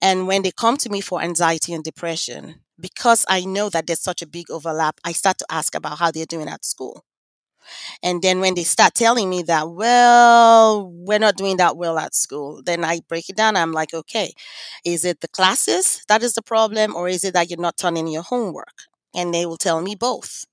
[0.00, 4.00] And when they come to me for anxiety and depression, because I know that there's
[4.00, 7.04] such a big overlap, I start to ask about how they're doing at school.
[8.02, 12.14] And then when they start telling me that, well, we're not doing that well at
[12.14, 13.56] school, then I break it down.
[13.56, 14.32] I'm like, okay,
[14.84, 18.08] is it the classes that is the problem, or is it that you're not turning
[18.08, 18.74] your homework?
[19.14, 20.44] And they will tell me both.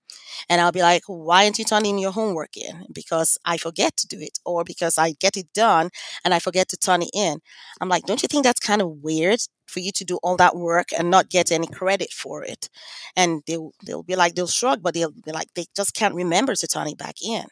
[0.50, 2.86] And I'll be like, why aren't you turning your homework in?
[2.94, 5.90] Because I forget to do it, or because I get it done
[6.26, 7.40] and I forget to turn it in.
[7.82, 10.56] I'm like, don't you think that's kind of weird for you to do all that
[10.56, 12.70] work and not get any credit for it?
[13.16, 16.56] And they'll they'll be like, they'll shrug, but they'll be like, they just can't remember
[16.56, 17.46] to turn it back in.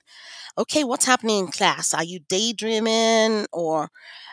[0.57, 1.93] Okay, what's happening in class?
[1.93, 3.89] Are you daydreaming or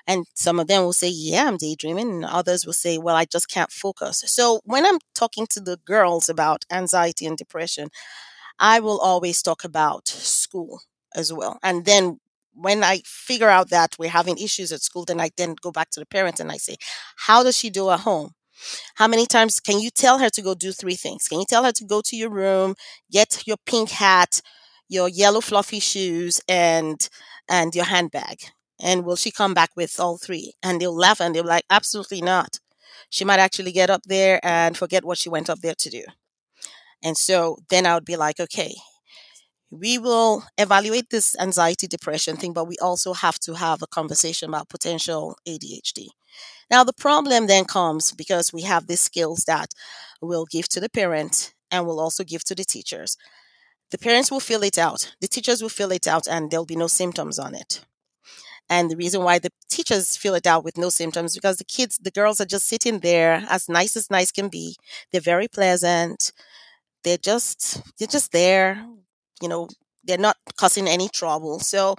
[0.07, 2.11] and some of them will say, Yeah, I'm daydreaming.
[2.11, 4.23] And others will say, Well, I just can't focus.
[4.27, 7.89] So when I'm talking to the girls about anxiety and depression,
[8.59, 10.81] I will always talk about school
[11.15, 11.59] as well.
[11.63, 12.21] And then
[12.55, 15.91] when I figure out that we're having issues at school, then I then go back
[15.91, 16.77] to the parents and I say,
[17.17, 18.33] How does she do at home?
[18.97, 21.29] How many times can you tell her to go do three things?
[21.29, 22.75] Can you tell her to go to your room,
[23.11, 24.41] get your pink hat,
[24.89, 27.09] your yellow fluffy shoes, and
[27.49, 28.39] and your handbag?
[28.81, 30.55] And will she come back with all three?
[30.63, 32.59] And they'll laugh and they'll be like, Absolutely not.
[33.11, 36.05] She might actually get up there and forget what she went up there to do.
[37.03, 38.75] And so then I would be like, okay,
[39.81, 44.49] we will evaluate this anxiety depression thing, but we also have to have a conversation
[44.49, 46.09] about potential ADHD.
[46.71, 49.71] Now, the problem then comes because we have these skills that
[50.23, 53.17] we'll give to the parent and we'll also give to the teachers.
[53.91, 56.77] The parents will fill it out, the teachers will fill it out, and there'll be
[56.77, 57.81] no symptoms on it.
[58.71, 61.99] And the reason why the teachers fill it out with no symptoms because the kids,
[61.99, 64.77] the girls are just sitting there as nice as nice can be.
[65.13, 66.33] They're very pleasant
[67.05, 68.87] they're just they're just there
[69.43, 69.69] you know
[70.05, 71.95] they're not causing any trouble so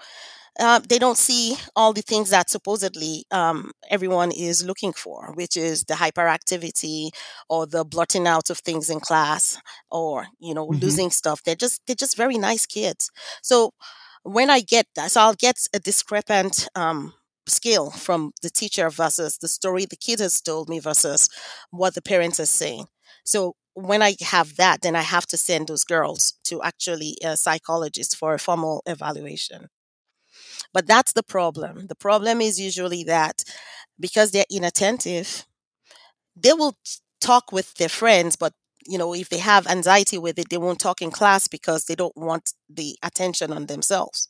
[0.59, 5.57] uh, they don't see all the things that supposedly um, everyone is looking for, which
[5.57, 7.09] is the hyperactivity
[7.49, 9.59] or the blotting out of things in class
[9.91, 10.79] or you know mm-hmm.
[10.79, 11.43] losing stuff.
[11.43, 13.11] They're just they're just very nice kids.
[13.41, 13.71] So
[14.23, 17.13] when I get that, so I'll get a discrepant um,
[17.47, 21.29] scale from the teacher versus the story the kid has told me versus
[21.71, 22.85] what the parents are saying.
[23.25, 27.37] So when I have that, then I have to send those girls to actually a
[27.37, 29.69] psychologist for a formal evaluation.
[30.73, 31.87] But that's the problem.
[31.87, 33.43] The problem is usually that
[33.99, 35.45] because they're inattentive,
[36.35, 36.77] they will
[37.21, 38.53] talk with their friends, but
[38.87, 41.95] you know, if they have anxiety with it, they won't talk in class because they
[41.95, 44.29] don't want the attention on themselves.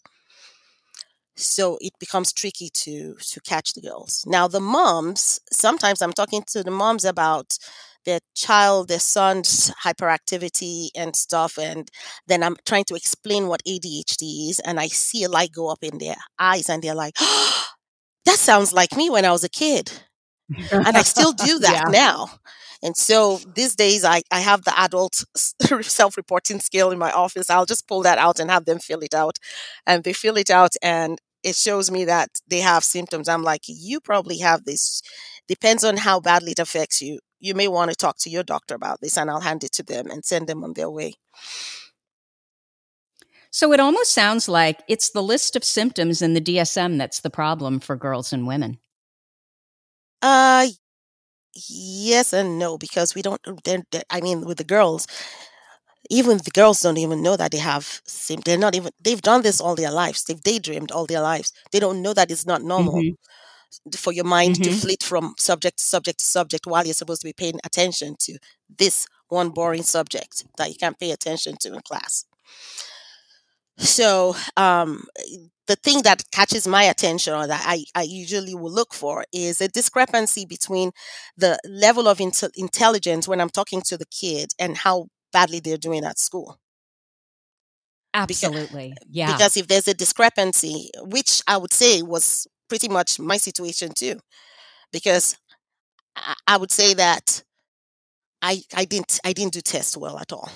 [1.38, 4.24] So it becomes tricky to to catch the girls.
[4.26, 7.58] Now the moms, sometimes I'm talking to the moms about
[8.06, 11.58] their child, their son's hyperactivity and stuff.
[11.58, 11.90] And
[12.28, 14.60] then I'm trying to explain what ADHD is.
[14.60, 17.68] And I see a light go up in their eyes and they're like, oh,
[18.26, 19.92] that sounds like me when I was a kid.
[20.72, 21.92] and I still do that yeah.
[21.92, 22.30] now.
[22.84, 25.24] And so these days, I, I have the adult
[25.84, 27.50] self reporting scale in my office.
[27.50, 29.40] I'll just pull that out and have them fill it out.
[29.88, 33.28] And they fill it out, and it shows me that they have symptoms.
[33.28, 35.02] I'm like, you probably have this.
[35.48, 38.76] Depends on how badly it affects you you may want to talk to your doctor
[38.76, 41.16] about this and I'll hand it to them and send them on their way.
[43.52, 47.30] So it almost sounds like it's the list of symptoms in the DSM that's the
[47.30, 48.80] problem for girls and women.
[50.22, 50.68] Uh
[51.70, 55.08] yes and no because we don't they're, they're, I mean with the girls
[56.10, 58.02] even the girls don't even know that they have
[58.46, 61.80] they're not even they've done this all their lives they've daydreamed all their lives they
[61.80, 63.16] don't know that it's not normal Mm-hmm.
[63.96, 64.82] For your mind to Mhm.
[64.82, 68.38] flit from subject to subject to subject while you're supposed to be paying attention to
[68.78, 72.26] this one boring subject that you can't pay attention to in class
[73.78, 75.06] so um
[75.68, 79.62] the thing that catches my attention or that I, I usually will look for is
[79.62, 80.92] a discrepancy between
[81.38, 85.78] the level of inte- intelligence when I'm talking to the kid and how badly they're
[85.78, 86.60] doing at school.
[88.14, 88.94] Absolutely.
[89.10, 89.32] Yeah.
[89.32, 94.20] Because if there's a discrepancy, which I would say was pretty much my situation too,
[94.92, 95.38] because
[96.16, 97.44] I, I would say that
[98.42, 100.50] I I didn't I didn't do tests well at all.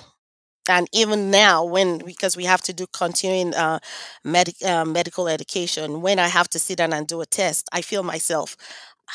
[0.68, 3.80] And even now, when because we have to do continuing uh,
[4.24, 7.82] medic, uh, medical education, when I have to sit down and do a test, I
[7.82, 8.56] feel myself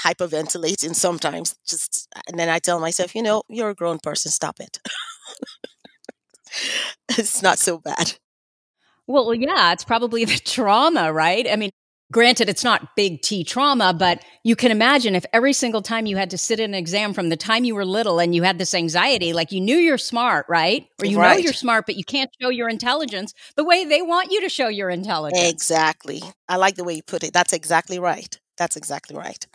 [0.06, 1.56] hyperventilating sometimes.
[1.68, 4.80] Just and then I tell myself, you know, you're a grown person, stop it.
[7.10, 8.14] it's not so bad.
[9.08, 11.48] Well, yeah, it's probably the trauma, right?
[11.52, 11.72] I mean,
[12.12, 16.18] granted, it's not big T trauma, but you can imagine if every single time you
[16.18, 18.58] had to sit in an exam from the time you were little and you had
[18.58, 20.88] this anxiety, like you knew you're smart, right?
[21.02, 24.32] Or you know you're smart, but you can't show your intelligence the way they want
[24.32, 25.52] you to show your intelligence.
[25.52, 26.22] Exactly.
[26.48, 27.34] I like the way you put it.
[27.34, 28.40] That's exactly right.
[28.58, 29.46] That's exactly right.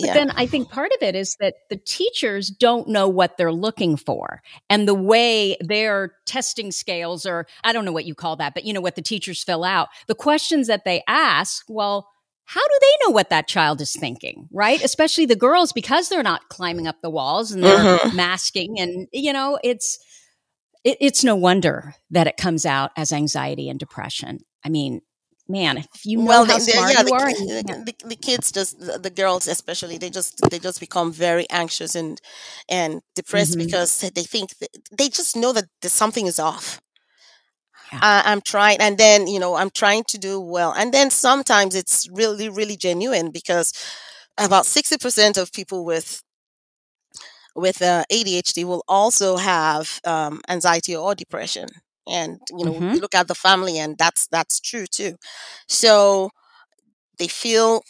[0.00, 0.14] But Yeah.
[0.14, 3.96] then I think part of it is that the teachers don't know what they're looking
[3.96, 4.42] for.
[4.68, 8.64] And the way their testing scales, or I don't know what you call that, but
[8.64, 12.08] you know what the teachers fill out, the questions that they ask, well,
[12.44, 14.82] how do they know what that child is thinking, right?
[14.82, 18.12] Especially the girls, because they're not climbing up the walls and they're Mhm.
[18.12, 18.80] masking.
[18.80, 19.98] And, you know, it's,
[20.82, 24.40] it, it's no wonder that it comes out as anxiety and depression.
[24.64, 25.00] I mean,
[25.50, 27.62] man, if you know well, how they, smart yeah, you the, are, ki- and you
[27.62, 31.94] the, the, the kids just the, girls especially they just they just become very anxious
[31.94, 32.20] and
[32.68, 33.58] and depressed Mhm.
[33.58, 34.50] because they think
[34.96, 36.80] they just know that something is off.
[37.92, 38.00] Yeah.
[38.00, 41.74] I, I'm trying, and then you know I'm trying to do well, and then sometimes
[41.74, 43.72] it's really really genuine because
[44.38, 46.22] about sixty percent of people with
[47.54, 51.68] with uh, ADHD will also have um, anxiety or depression.
[52.08, 52.92] And you know, Mhm.
[52.92, 55.16] you look at the family, and that's that's true too.
[55.68, 56.30] So
[57.18, 57.82] they feel,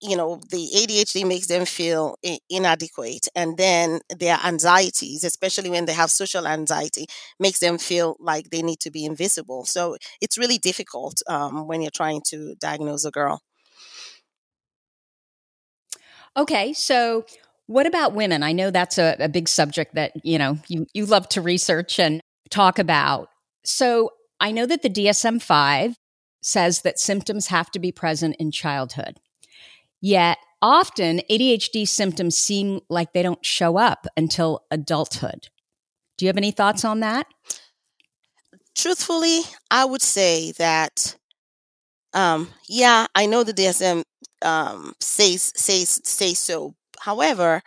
[0.00, 5.86] you know, the ADHD makes them feel i- inadequate, and then their anxieties, especially when
[5.86, 7.06] they have social anxiety,
[7.38, 9.64] makes them feel like they need to be invisible.
[9.64, 13.40] So it's really difficult um, when you're trying to diagnose a girl.
[16.36, 17.24] Okay, so
[17.66, 18.42] what about women?
[18.42, 21.98] I know that's a, a big subject that you know you you love to research
[21.98, 23.28] and talk about.
[23.66, 25.96] So I know that the DSM five
[26.42, 29.18] says that symptoms have to be present in childhood.
[30.00, 35.48] Yet often ADHD symptoms seem like they don't show up until adulthood.
[36.16, 37.26] Do you have any thoughts on that?
[38.76, 41.16] truthfully, I would say that
[42.12, 44.02] um, yeah, I know the DSM
[44.42, 46.74] um, says says says so.
[47.00, 47.62] However,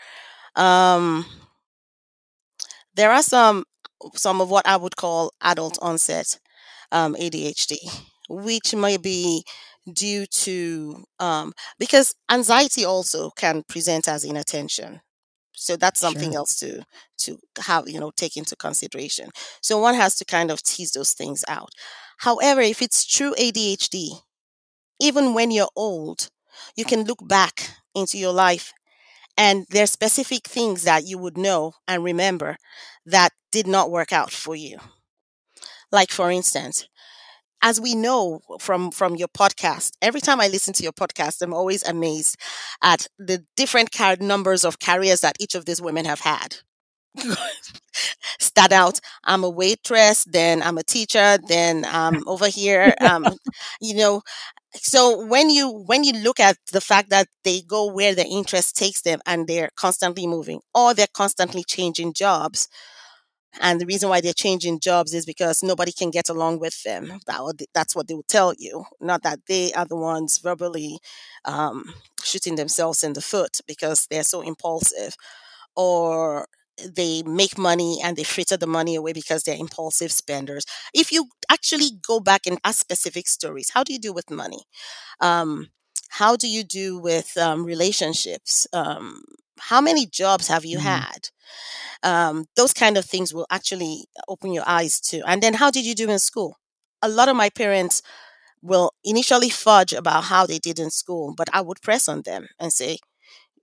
[0.56, 1.26] um,
[2.96, 3.66] there are some
[4.16, 6.40] some of what I would call adult onset
[6.92, 7.78] um, ADHD,
[8.30, 9.44] which may be
[9.92, 15.02] due to um, because anxiety also can present as inattention.
[15.54, 16.36] So that's something Sure.
[16.36, 16.84] else to
[17.20, 19.30] to have you know take into consideration.
[19.62, 21.70] So one has to kind of tease those things out.
[22.20, 24.14] However, if it's true ADHD,
[25.00, 26.30] even when you're old,
[26.76, 28.74] you can look back into your life
[29.39, 32.58] and there's specific things that you would know and remember
[33.08, 34.80] that did not work out for you.
[35.91, 36.88] Like for instance,
[37.62, 41.54] as we know from from your podcast, every time I listen to your podcast, I'm
[41.54, 42.38] always amazed
[42.84, 46.58] at the different car- numbers of careers that each of these women have had.
[48.39, 53.25] Start out, I'm a waitress, then I'm a teacher, then I'm over here, um,
[53.82, 54.21] you know.
[54.76, 58.76] So when you when you look at the fact that they go where their interest
[58.78, 62.68] takes them and they're constantly moving, or they're constantly changing jobs,
[63.62, 67.20] and the reason why they're changing jobs is because nobody can get along with them.
[67.28, 68.86] That would, that's what they will tell you.
[69.02, 71.00] Not that they are the ones verbally
[71.46, 71.94] um,
[72.24, 75.15] shooting themselves in the foot because they're so impulsive,
[75.76, 76.48] or
[76.96, 80.65] they make money and they fritter the money away because they're impulsive spenders.
[80.94, 84.63] If you actually go back and ask specific stories, how do you do with money?
[85.19, 85.69] Um,
[86.10, 88.67] how do you do with um, relationships?
[88.73, 89.23] Um,
[89.60, 90.80] how many jobs have you Mhm.
[90.80, 91.30] had?
[92.04, 95.21] um, those kind of things will actually open your eyes to.
[95.27, 96.58] And then, how did you do in school?
[97.02, 98.02] A lot of my parents
[98.63, 102.48] will initially fudge about how they did in school, but I would press on them
[102.60, 103.00] and say,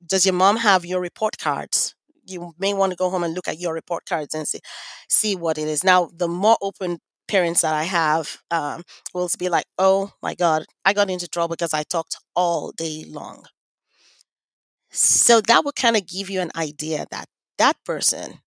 [0.07, 1.96] Does your mom have your report cards?
[2.27, 4.61] You may want to go home and look at your report cards and see
[5.09, 5.85] see what it is.
[5.85, 6.99] Now, the more open
[7.29, 8.83] parents that I have um,
[9.15, 13.05] will be like, "Oh my God, I got into trouble because I talked all day
[13.09, 13.45] long."
[14.91, 18.41] So that will kind of give you an idea that that person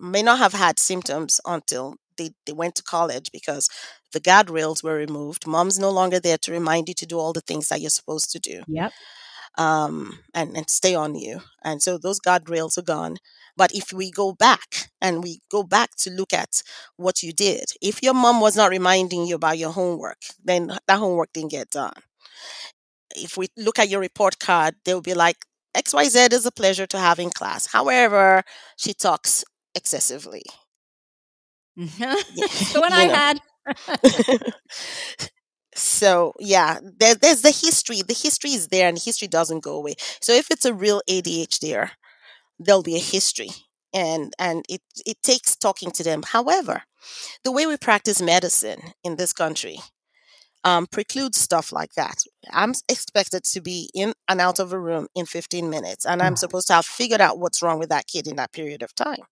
[0.00, 3.68] may not have had symptoms until they, they went to college because
[4.12, 5.46] the guardrails were removed.
[5.46, 8.30] Mom's no longer there to remind you to do all the things that you're supposed
[8.32, 8.92] to do Yep.
[9.58, 11.40] Um, and, and stay on you.
[11.62, 13.16] And so those guardrails are gone.
[13.56, 16.62] But if we go back and we go back to look at
[16.96, 20.98] what you did, if your mom was not reminding you about your homework, then that
[20.98, 21.92] homework didn't get done.
[23.14, 25.44] If we look at your report card, they'll be like,
[25.74, 27.66] XYZ is a pleasure to have in class.
[27.66, 28.42] However,
[28.76, 29.44] she talks
[29.74, 30.42] excessively.
[31.76, 33.16] the one you I know.
[33.16, 33.40] had.
[35.74, 39.94] so yeah there, there's the history the history is there and history doesn't go away.
[40.20, 41.90] So if it's a real adhd
[42.58, 43.50] there'll be a history
[43.94, 46.22] and and it it takes talking to them.
[46.24, 46.82] However
[47.44, 49.78] the way we practice medicine in this country
[50.64, 52.22] um, precludes stuff like that.
[52.52, 56.34] I'm expected to be in and out of a room in 15 minutes and i'm
[56.34, 56.36] Oh.
[56.36, 59.22] supposed to have figured out what's wrong with that kid in that period of time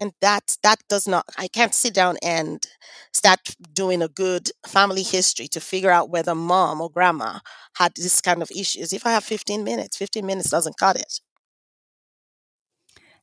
[0.00, 2.66] and that that does not i can't sit down and
[3.12, 3.40] start
[3.72, 7.38] doing a good family history to figure out whether mom or grandma
[7.76, 11.20] had this kind of issues if i have 15 minutes 15 minutes doesn't cut it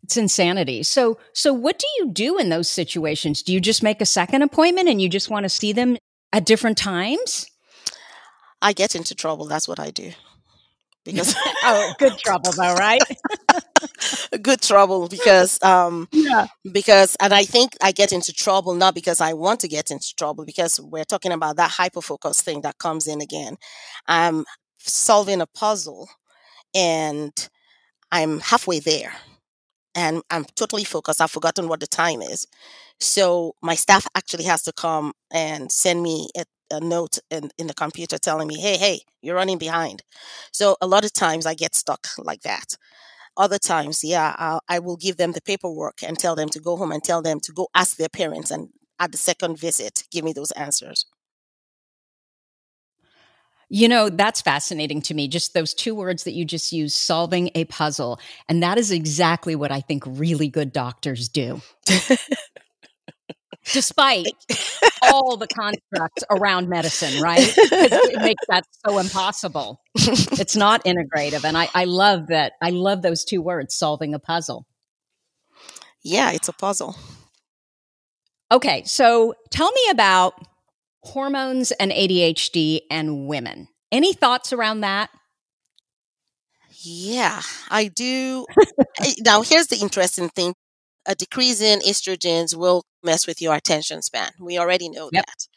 [0.03, 0.82] It's insanity.
[0.82, 3.43] So, so what do you do in those situations?
[3.43, 5.95] Do you just make a second appointment and you just want to see them
[6.34, 7.45] at different times?
[8.61, 10.11] i get into trouble that's what i do
[11.05, 13.03] because oh, good trouble though, right?
[14.41, 16.47] good trouble because um Yeah.
[16.71, 20.13] because and i think i get into trouble not because i want to get into
[20.17, 23.57] trouble because we're talking about that hyper focus thing that comes in again
[24.07, 24.45] i'm
[24.79, 26.09] solving a puzzle
[26.75, 27.49] and
[28.11, 29.13] i'm halfway there
[29.95, 32.47] and i'm totally focused i've forgotten what the time is
[32.99, 37.67] so my staff actually has to come and send me a, a note in, in
[37.67, 40.01] the computer telling me hey hey you're running behind
[40.51, 42.78] so a lot of times i get stuck like that
[43.38, 46.76] other times, yeah, I'll, I will give them the paperwork and tell them to go
[46.76, 48.51] home and tell them to go ask their parents.
[48.51, 48.69] And
[48.99, 51.05] at the second visit, give me those answers.
[53.69, 55.30] You know, that's fascinating to me.
[55.30, 58.19] Just those two words that you just used, solving a puzzle.
[58.49, 61.61] And that is exactly what I think really good doctors do.
[63.72, 64.28] Despite
[65.01, 67.39] all the constructs around medicine, right?
[67.41, 69.81] It makes that so impossible.
[69.95, 71.43] It's not integrative.
[71.43, 72.53] And I, I love that.
[72.61, 74.65] I love those two words, solving a puzzle.
[76.03, 76.95] yeah, it's a puzzle.
[78.51, 80.33] Okay, so tell me about
[81.03, 83.67] hormones and ADHD and women.
[83.91, 85.09] Any thoughts around that?
[86.83, 88.45] Yeah, I do.
[89.19, 90.53] Now, here's the interesting thing
[91.05, 94.31] a decrease in estrogens will mess with your attention span.
[94.39, 95.25] We already know Yep.
[95.25, 95.47] that.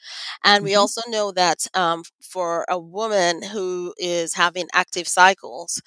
[0.44, 0.78] And we Mhm.
[0.80, 5.80] also know that um, for a woman who is having active cycles,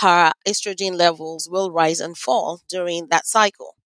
[0.00, 3.76] her estrogen levels will rise and fall during that cycle.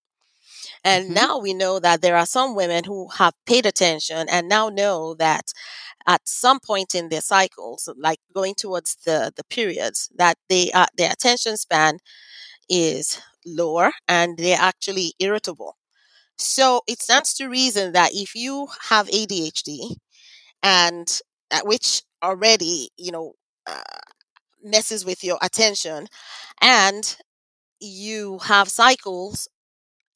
[0.84, 1.14] And Mhm.
[1.14, 5.14] now we know that there are some women who have paid attention and now know
[5.14, 5.52] that
[6.06, 10.88] at some point in their cycles, like going towards the, the periods, that they are,
[10.96, 11.98] their attention span
[12.68, 15.76] is lower and they're actually irritable.
[16.38, 19.96] So it stands to reason that if you have ADHD
[20.62, 21.20] and
[21.50, 23.32] uh, which already, you know,
[23.66, 23.80] uh,
[24.62, 26.08] messes with your attention
[26.62, 27.16] and
[27.80, 29.48] you have cycles,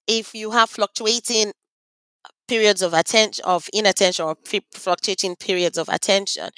[0.09, 1.53] if you have fluctuating
[2.49, 4.37] periods of attention of inattention or
[4.75, 6.51] fluctuating periods of attention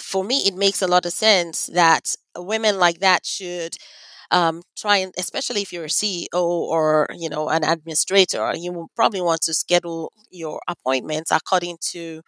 [0.00, 3.76] for me it makes a lot of sense that women like that should
[4.30, 8.88] um, try and especially if you're a ceo or you know an administrator you will
[8.96, 12.22] probably want to schedule your appointments according to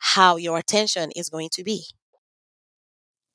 [0.00, 1.84] how your attention is going to be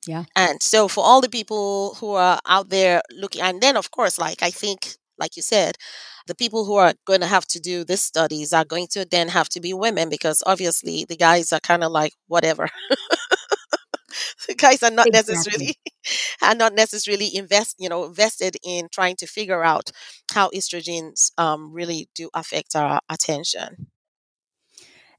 [0.05, 0.25] Yeah.
[0.35, 4.17] and so for all the people who are out there looking and then of course
[4.17, 5.75] like i think like you said
[6.27, 9.29] the people who are going to have to do these studies are going to then
[9.29, 12.69] have to be women because obviously the guys are kind of like whatever
[14.57, 15.11] guys are not Exactly.
[15.11, 15.75] necessarily
[16.41, 19.91] are not necessarily invest you know invested in trying to figure out
[20.33, 23.87] how estrogens um, really do affect our attention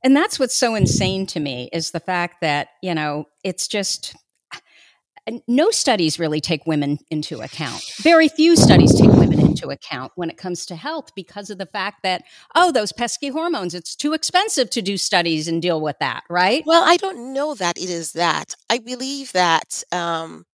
[0.03, 4.15] And that's what's so insane to me is the fact that, you know, it's just
[5.47, 7.83] no studies really take women into account.
[7.99, 11.67] Very few studies take women into account when it comes to health because of the
[11.67, 12.23] fact that,
[12.55, 16.63] oh, those pesky hormones, it's too expensive to do studies and deal with that, right?
[16.67, 20.45] well i don't know that it is that i believe that um,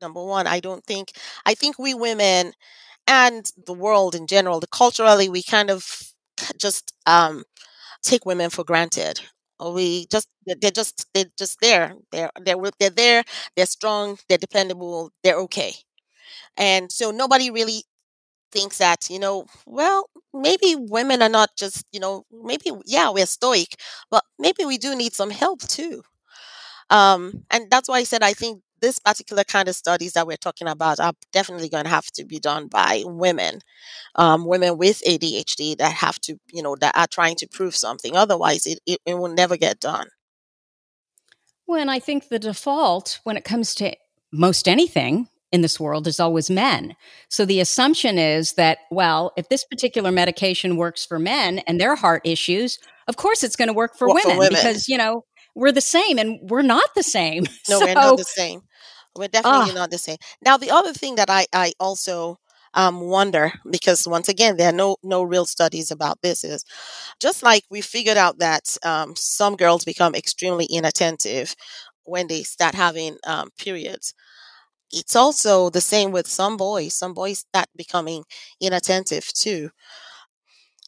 [0.00, 1.12] number one i don't think
[1.46, 2.52] i think we women
[3.06, 5.84] and the world in general, the culturally, we kind of
[6.58, 7.44] just um,
[8.02, 9.20] take women for granted.
[9.60, 11.94] We just they're just they're just there.
[12.12, 13.24] They're they're they're there.
[13.56, 14.18] They're strong.
[14.28, 15.10] They're dependable.
[15.22, 15.74] They're okay.
[16.56, 17.84] And so nobody really
[18.52, 23.26] thinks that you know well maybe women are not just you know maybe yeah we're
[23.26, 23.76] stoic
[24.10, 26.02] but maybe we do need some help too
[26.90, 30.36] um, and that's why i said i think this particular kind of studies that we're
[30.36, 33.60] talking about are definitely going to have to be done by women
[34.16, 38.16] um, women with adhd that have to you know that are trying to prove something
[38.16, 40.08] otherwise it, it, it will never get done
[41.66, 43.96] well and i think the default when it comes to
[44.32, 46.96] most anything in this world is always men.
[47.28, 51.94] So the assumption is that, well, if this particular medication works for men and their
[51.94, 54.54] heart issues, of course it's going to work for, Well, for women, women.
[54.54, 55.24] because, you know,
[55.54, 57.44] we're the same and we're not the same.
[57.68, 58.62] No, so, we're not the same.
[59.14, 59.72] We're definitely Ah.
[59.72, 60.18] not the same.
[60.42, 62.38] Now, the other thing that I, I also
[62.74, 66.64] um, wonder, because once again, there are no no real studies about this, is
[67.20, 71.54] just like we figured out that um, some girls become extremely inattentive
[72.04, 74.14] when they start having um, periods.
[74.92, 76.94] It's also the same with some boys.
[76.94, 78.24] Some boys start becoming
[78.60, 79.70] inattentive too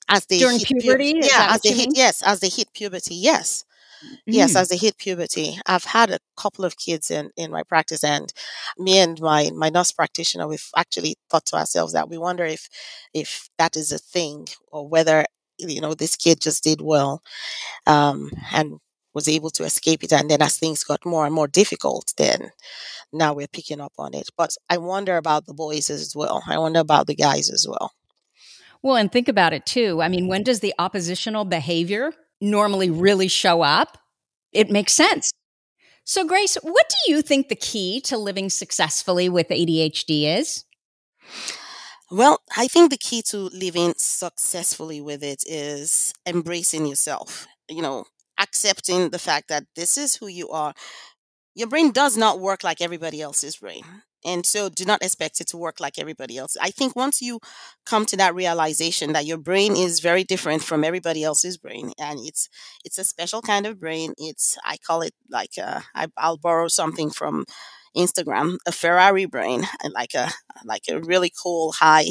[0.09, 1.19] as they During hit pu- puberty?
[1.21, 1.95] Is yeah, that as what they you hit mean?
[1.95, 3.15] yes, as they hit puberty.
[3.15, 3.65] Yes.
[4.27, 4.61] Yes, Mm.
[4.61, 5.59] as they hit puberty.
[5.67, 8.33] I've had a couple of kids in, in my practice and
[8.79, 12.69] me and my, my nurse practitioner, we've actually thought to ourselves that we wonder if
[13.13, 15.25] if that is a thing or whether,
[15.59, 17.23] you know, this kid just did well
[17.87, 18.79] um, and
[19.15, 20.13] was able to escape it.
[20.13, 22.51] And then as things got more and more difficult, then
[23.13, 24.29] now we're picking up on it.
[24.37, 26.43] But I wonder about the boys as well.
[26.49, 27.93] I wonder about the guys as well.
[28.83, 30.03] Well, and think about it too.
[30.03, 32.13] I mean, when does the oppositional behavior
[32.45, 33.99] normally really show up?
[34.53, 35.33] It makes sense.
[36.05, 40.65] So, Grace, what do you think the key to living successfully with ADHD is?
[42.11, 47.47] Well, I think the key to living successfully with it is embracing yourself.
[47.69, 48.05] You know,
[48.39, 50.75] accepting the fact that this is who you are.
[51.55, 53.85] Your brain does not work like everybody else's brain.
[54.25, 56.57] And so do not expect it to work like everybody else.
[56.61, 57.41] I think once you
[57.85, 62.19] come to that realization that your brain is very different from everybody else's brain and
[62.25, 62.49] it's
[62.85, 64.15] it's a special kind of brain.
[64.19, 67.45] It's I call it like uh, I, I'll borrow something from
[67.97, 70.31] Instagram, a Ferrari brain, like a
[70.65, 72.09] like a really cool high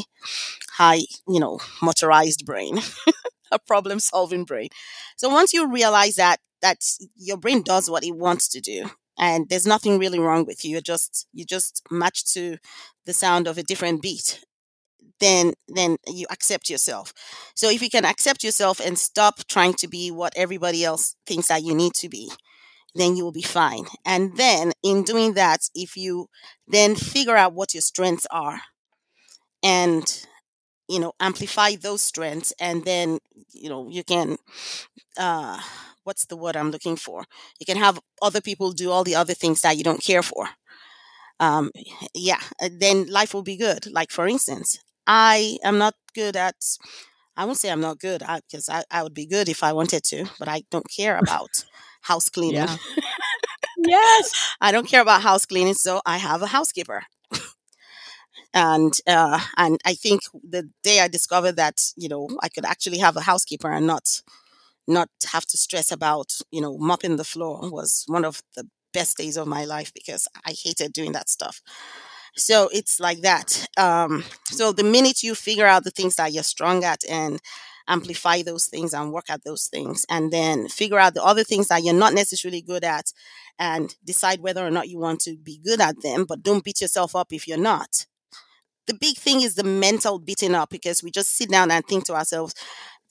[0.78, 2.80] high, you know, motorized brain,
[3.51, 4.70] a problem solving brain.
[5.18, 6.78] So once you realize that that
[7.16, 10.72] your brain does what it wants to do and there's nothing really wrong with you,
[10.72, 12.57] you're just you just match to
[13.05, 14.43] the sound of a different beat,
[15.20, 17.14] then then you accept yourself.
[17.55, 21.47] So if you can accept yourself and stop trying to be what everybody else thinks
[21.49, 22.32] that you need to be,
[22.95, 23.86] then you will be fine.
[24.05, 26.28] And then in doing that, if you
[26.68, 28.61] then figure out what your strengths are
[29.64, 30.26] and
[30.93, 33.19] you know amplify those strengths and then
[33.53, 34.37] you know you can
[35.19, 35.59] uh
[36.03, 37.25] what's the word i'm looking for
[37.59, 40.47] you can have other people do all the other things that you don't care for
[41.39, 41.71] um
[42.13, 46.55] yeah uh, then life will be good like for instance i am not good at
[47.37, 50.03] i won't say i'm not good because I, I would be good if i wanted
[50.05, 51.65] to but i don't care about
[52.01, 52.77] house cleaning Yeah.
[53.77, 54.33] Yes.
[54.61, 57.03] I don't care about house cleaning, so I have a housekeeper.
[58.54, 62.99] And uh, and I think the day I discovered that you know I could actually
[62.99, 64.22] have a housekeeper and not
[64.88, 69.18] not have to stress about you know mopping the floor was one of the best
[69.18, 71.62] days of my life because I hated doing that stuff.
[72.36, 73.68] So it's like that.
[73.78, 77.39] Um, so the minute you figure out the things that you're strong at and
[77.88, 81.68] amplify those things and work at those things, and then figure out the other things
[81.68, 83.12] that you're not necessarily good at,
[83.60, 86.82] and decide whether or not you want to be good at them, but don't beat
[86.82, 88.06] yourself up if you're not.
[88.88, 92.05] The big thing is the mental beating up because we just sit down and think
[92.05, 92.53] to ourselves,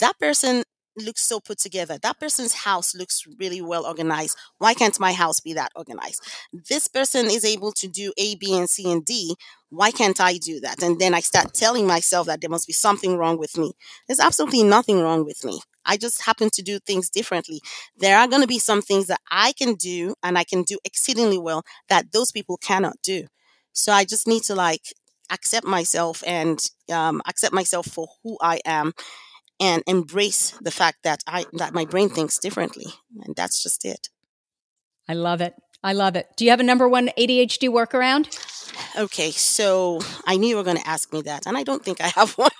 [0.00, 0.64] that person
[0.98, 1.98] looks so put together.
[2.02, 4.36] That person's house looks really well organized.
[4.58, 6.22] Why can't my house be that organized?
[6.52, 9.34] This person is able to do A, B, and C and D.
[9.70, 10.82] Why can't I do that?
[10.82, 13.72] And then I start telling myself that there must be something wrong with me.
[14.06, 15.60] There's absolutely nothing wrong with me.
[15.86, 17.60] I just happen to do things differently.
[17.96, 20.78] There are going to be some things that I can do and I can do
[20.84, 23.26] exceedingly well that those people cannot do.
[23.72, 24.92] So I just need to like
[25.32, 26.60] accept myself and
[26.92, 28.92] um, accept myself for who I am
[29.60, 32.86] and embrace the fact that I that my brain thinks differently,
[33.24, 34.08] and that's just it.
[35.08, 35.54] I love it.
[35.84, 36.28] I love it.
[36.36, 38.28] Do you have a number one ADHD workaround?
[38.96, 42.00] Okay, so I knew you were going to ask me that, and I don't think
[42.00, 42.50] I have one.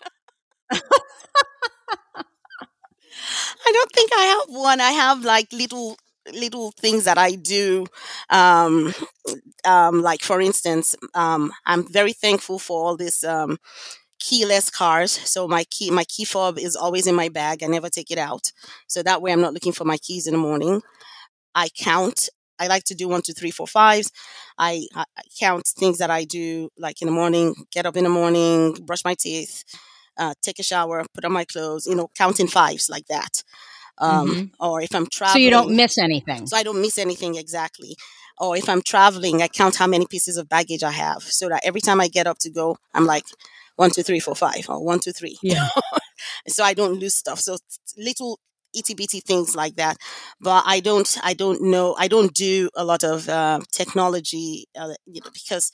[3.65, 4.81] I don't think I have one.
[4.81, 5.97] I have like little
[6.33, 7.87] little things that I do.
[8.31, 8.95] Um,
[9.67, 13.59] um, like for instance, um, I'm very thankful for all this um,
[14.21, 15.13] keyless cars.
[15.13, 17.63] So my key, my key fob is always in my bag.
[17.63, 18.53] I never take it out.
[18.87, 20.83] So that way I'm not looking for my keys in the morning.
[21.55, 22.29] I count.
[22.59, 24.11] I like to do one, two, three, four, fives.
[24.59, 25.05] I, I
[25.41, 29.05] count things that I do like in the morning, get up in the morning, brush
[29.05, 29.65] my teeth,
[30.19, 33.43] uh, take a shower, put on my clothes, you know, counting fives like that.
[33.99, 34.65] Um, mm-hmm.
[34.65, 35.35] Or if I'm traveling.
[35.35, 36.47] So you don't miss anything.
[36.47, 37.97] So I don't miss anything exactly.
[38.39, 41.63] Or if I'm traveling, I count how many pieces of baggage I have so that
[41.65, 43.25] every time I get up to go, I'm like,
[43.77, 45.39] one, two, three, four, five, or one, two, three.
[45.43, 45.69] Yeah.
[46.49, 47.39] so I don't lose stuff.
[47.39, 47.59] So
[47.97, 48.39] little
[48.75, 49.97] itty bitty things like that.
[50.41, 54.95] But I don't, I don't know, I don't do a lot of uh, technology, uh,
[55.07, 55.71] you know, because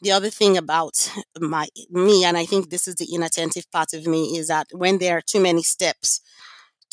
[0.00, 4.06] the other thing about my me, and I think this is the inattentive part of
[4.06, 6.20] me, is that when there are too many steps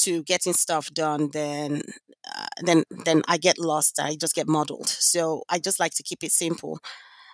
[0.04, 1.82] to getting stuff done, then
[2.28, 3.99] uh, then then I get lost.
[3.99, 4.88] I just get muddled.
[4.88, 6.80] So I just like to keep it simple.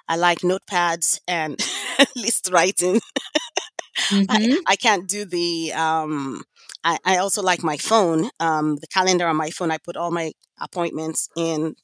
[0.07, 1.59] I like notepads and
[2.15, 3.01] list writing.
[4.11, 4.31] Mm-hmm.
[4.31, 5.73] I, I, can't do the.
[5.73, 6.43] Um,
[6.83, 8.29] I, I also like my phone.
[8.39, 9.71] Um, the calendar on my phone.
[9.71, 11.75] I put all my appointments in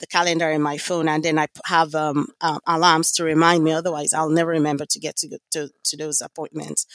[0.00, 3.72] the calendar in my phone, and then I have um, uh, alarms to remind me.
[3.72, 6.86] Otherwise, I'll never remember to get to to, to those appointments.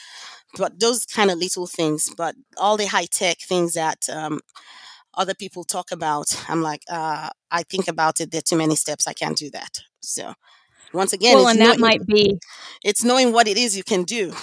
[0.57, 2.09] But those kind of little things.
[2.15, 4.39] But all the high tech things that um,
[5.13, 8.31] other people talk about, I'm like, uh, I think about it.
[8.31, 9.07] There are too many steps.
[9.07, 9.79] I can't do that.
[10.01, 10.33] So
[10.93, 12.39] once again, well, and that might be
[12.83, 14.33] it's knowing what it is you can do.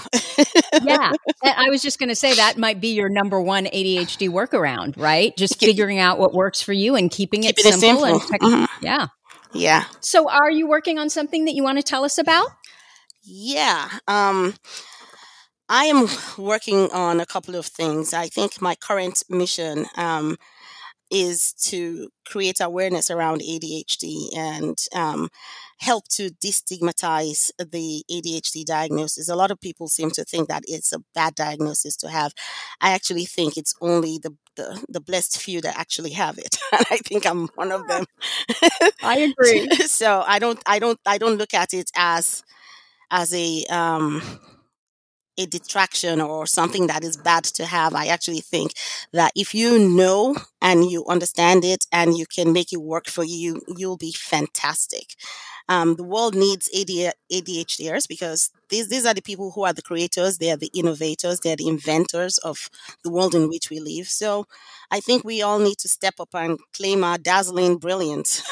[0.83, 1.13] yeah,
[1.43, 5.37] I was just going to say that might be your number one ADHD workaround, right?
[5.37, 8.05] Just figuring out what works for you and keeping, it, simple simple.
[8.05, 8.85] And tech- mm-hmm.
[8.85, 9.07] yeah,
[9.53, 9.85] yeah.
[10.01, 12.49] So, are you working on something that you want to tell us about?
[13.23, 13.89] Yeah.
[14.07, 14.55] Um,
[15.69, 18.13] I am working on a couple of things.
[18.13, 20.37] I think my current mission um,
[21.15, 25.31] is to create awareness around ADHD and um,
[25.79, 29.29] help to destigmatize the ADHD diagnosis.
[29.29, 32.33] A lot of people seem to think that it's a bad diagnosis to have.
[32.81, 36.57] I actually think it's only the the, the blessed few that actually have it.
[36.73, 38.07] And I think I'm one of them.
[39.03, 39.69] I agree.
[39.87, 42.43] so I don't I don't I don't look at it as
[43.11, 44.23] as a um
[45.39, 47.95] a detraction or something that is bad to have.
[47.95, 48.73] I actually think
[49.13, 53.25] that if you know and you understand it and you can make it work for
[53.25, 55.15] you, you'll be fantastic.
[55.69, 60.39] Um, the world needs ADHDers because these, these are the people who are the creators,
[60.39, 62.69] they are the innovators, they are the inventors of
[63.03, 64.09] the world in which we live.
[64.09, 64.47] So
[64.91, 68.43] I think we all need to step up and claim our dazzling brilliance.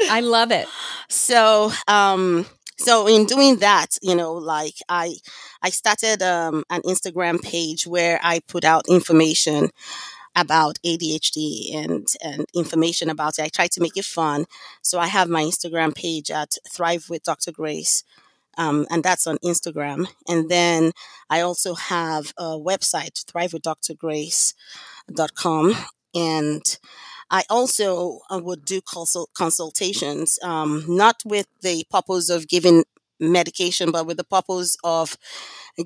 [0.10, 0.66] I love it.
[1.08, 2.46] So, um,
[2.78, 5.14] so in doing that you know like i
[5.62, 9.70] i started um, an instagram page where i put out information
[10.36, 13.42] about ADHD and and information about it.
[13.42, 14.44] I try to make it fun.
[14.82, 17.52] So I have my Instagram page at Thrive with Dr.
[17.52, 18.04] Grace.
[18.58, 20.06] Um, and that's on Instagram.
[20.28, 20.92] And then
[21.28, 25.74] I also have a website, thrivewithdrgrace.com.
[26.14, 26.78] And
[27.30, 32.84] I also uh, would do consult- consultations, um, not with the purpose of giving
[33.18, 35.16] medication, but with the purpose of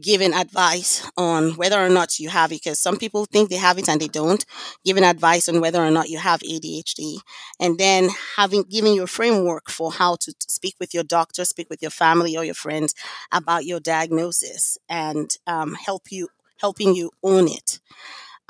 [0.03, 2.63] giving advice on whether or not you have it.
[2.63, 4.45] Because some people think they have it and they don't.
[4.85, 7.21] Giving advice on whether or not you have ADHD,
[7.59, 11.71] and then having giving you a framework for how to speak with your doctor, speak
[11.71, 12.95] with your family or your friends
[13.33, 16.29] about your diagnosis, and um, help you
[16.59, 17.81] helping you own it.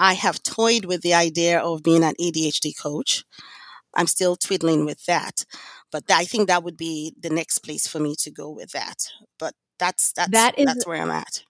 [0.01, 3.23] I have toyed with the idea of being an ADHD coach.
[3.95, 5.45] I'm still twiddling with that,
[5.93, 9.09] but I think that would be the next place for me to go with that.
[9.39, 11.45] But that's that's that is, that's where I'm at.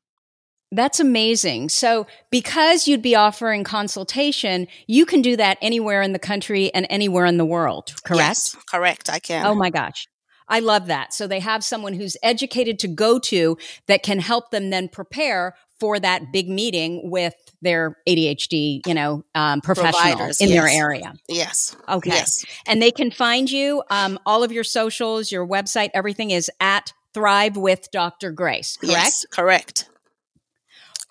[0.73, 1.69] That's amazing.
[1.69, 6.87] So, because you'd be offering consultation, you can do that anywhere in the country and
[6.91, 8.21] anywhere in the world, correct?
[8.21, 9.11] Yes, correct.
[9.11, 9.47] I can.
[9.47, 10.07] Oh my gosh.
[10.49, 11.15] I love that.
[11.15, 15.55] So they have someone who's educated to go to that can help them then prepare
[15.81, 20.59] for that big meeting with their ADHD, you know, um, professionals in yes.
[20.59, 21.15] their area.
[21.29, 21.77] Yes.
[21.89, 22.11] Okay.
[22.11, 22.45] Yes.
[22.67, 23.83] And they can find you.
[23.91, 28.31] Um, all of your socials, your website, everything is at Thrive with Dr.
[28.31, 28.77] Grace.
[28.77, 28.93] Correct.
[28.93, 29.89] Yes, correct.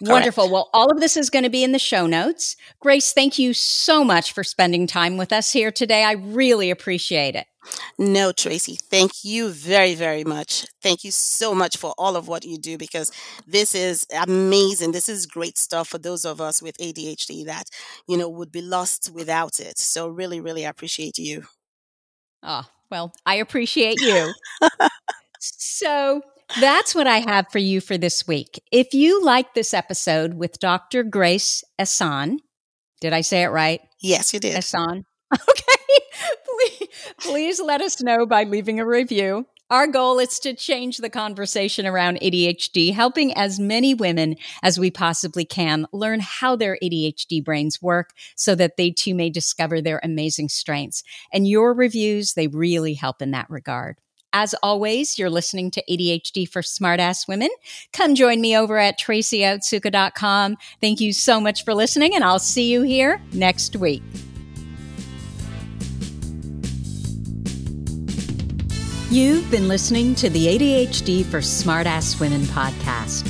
[0.01, 0.49] Wonderful.
[0.49, 2.55] Well, all of this is going to be in the show notes.
[2.79, 6.03] Grace, thank you so much for spending time with us here today.
[6.05, 7.47] I really appreciate it.
[7.97, 10.65] No, Tracy, thank you very, very much.
[10.81, 13.11] Thank you so much for all of what you do because
[13.45, 14.93] this is amazing.
[14.93, 17.65] This is great stuff for those of us with ADHD that,
[18.07, 19.77] you know, would be lost without it.
[19.77, 21.43] So, really, really appreciate you.
[22.41, 24.33] Oh, well, I appreciate you.
[25.39, 26.21] so,
[26.59, 28.61] that's what I have for you for this week.
[28.71, 31.03] If you like this episode with Dr.
[31.03, 32.37] Grace Essan,
[33.01, 33.81] did I say it right?
[34.01, 34.55] Yes, you did.
[34.55, 35.03] Essan.
[35.31, 36.03] Okay.
[36.45, 36.89] please,
[37.19, 39.45] please let us know by leaving a review.
[39.69, 44.89] Our goal is to change the conversation around ADHD, helping as many women as we
[44.89, 49.99] possibly can learn how their ADHD brains work so that they too may discover their
[50.01, 51.03] amazing strengths.
[51.31, 53.97] And your reviews, they really help in that regard.
[54.33, 57.49] As always, you're listening to ADHD for Smartass Women.
[57.93, 60.57] Come join me over at tracyotsuka.com.
[60.79, 64.03] Thank you so much for listening, and I'll see you here next week.
[69.09, 73.27] You've been listening to the ADHD for Smartass Women podcast.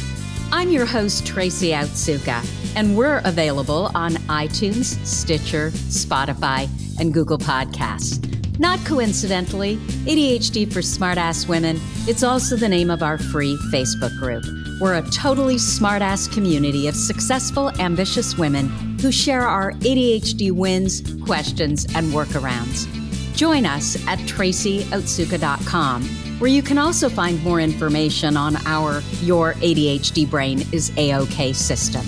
[0.52, 6.68] I'm your host, Tracy Otsuka, and we're available on iTunes, Stitcher, Spotify,
[7.00, 8.39] and Google Podcasts.
[8.60, 11.80] Not coincidentally, ADHD for Smartass Women,
[12.10, 14.44] it's also the name of our free Facebook group.
[14.82, 18.68] We're a totally smartass community of successful, ambitious women
[19.00, 22.86] who share our ADHD wins, questions, and workarounds.
[23.34, 26.04] Join us at tracyotsuka.com,
[26.40, 32.04] where you can also find more information on our Your ADHD Brain is A-OK system.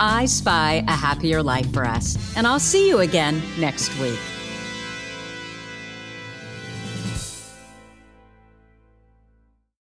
[0.00, 4.18] I spy a happier life for us, and I'll see you again next week.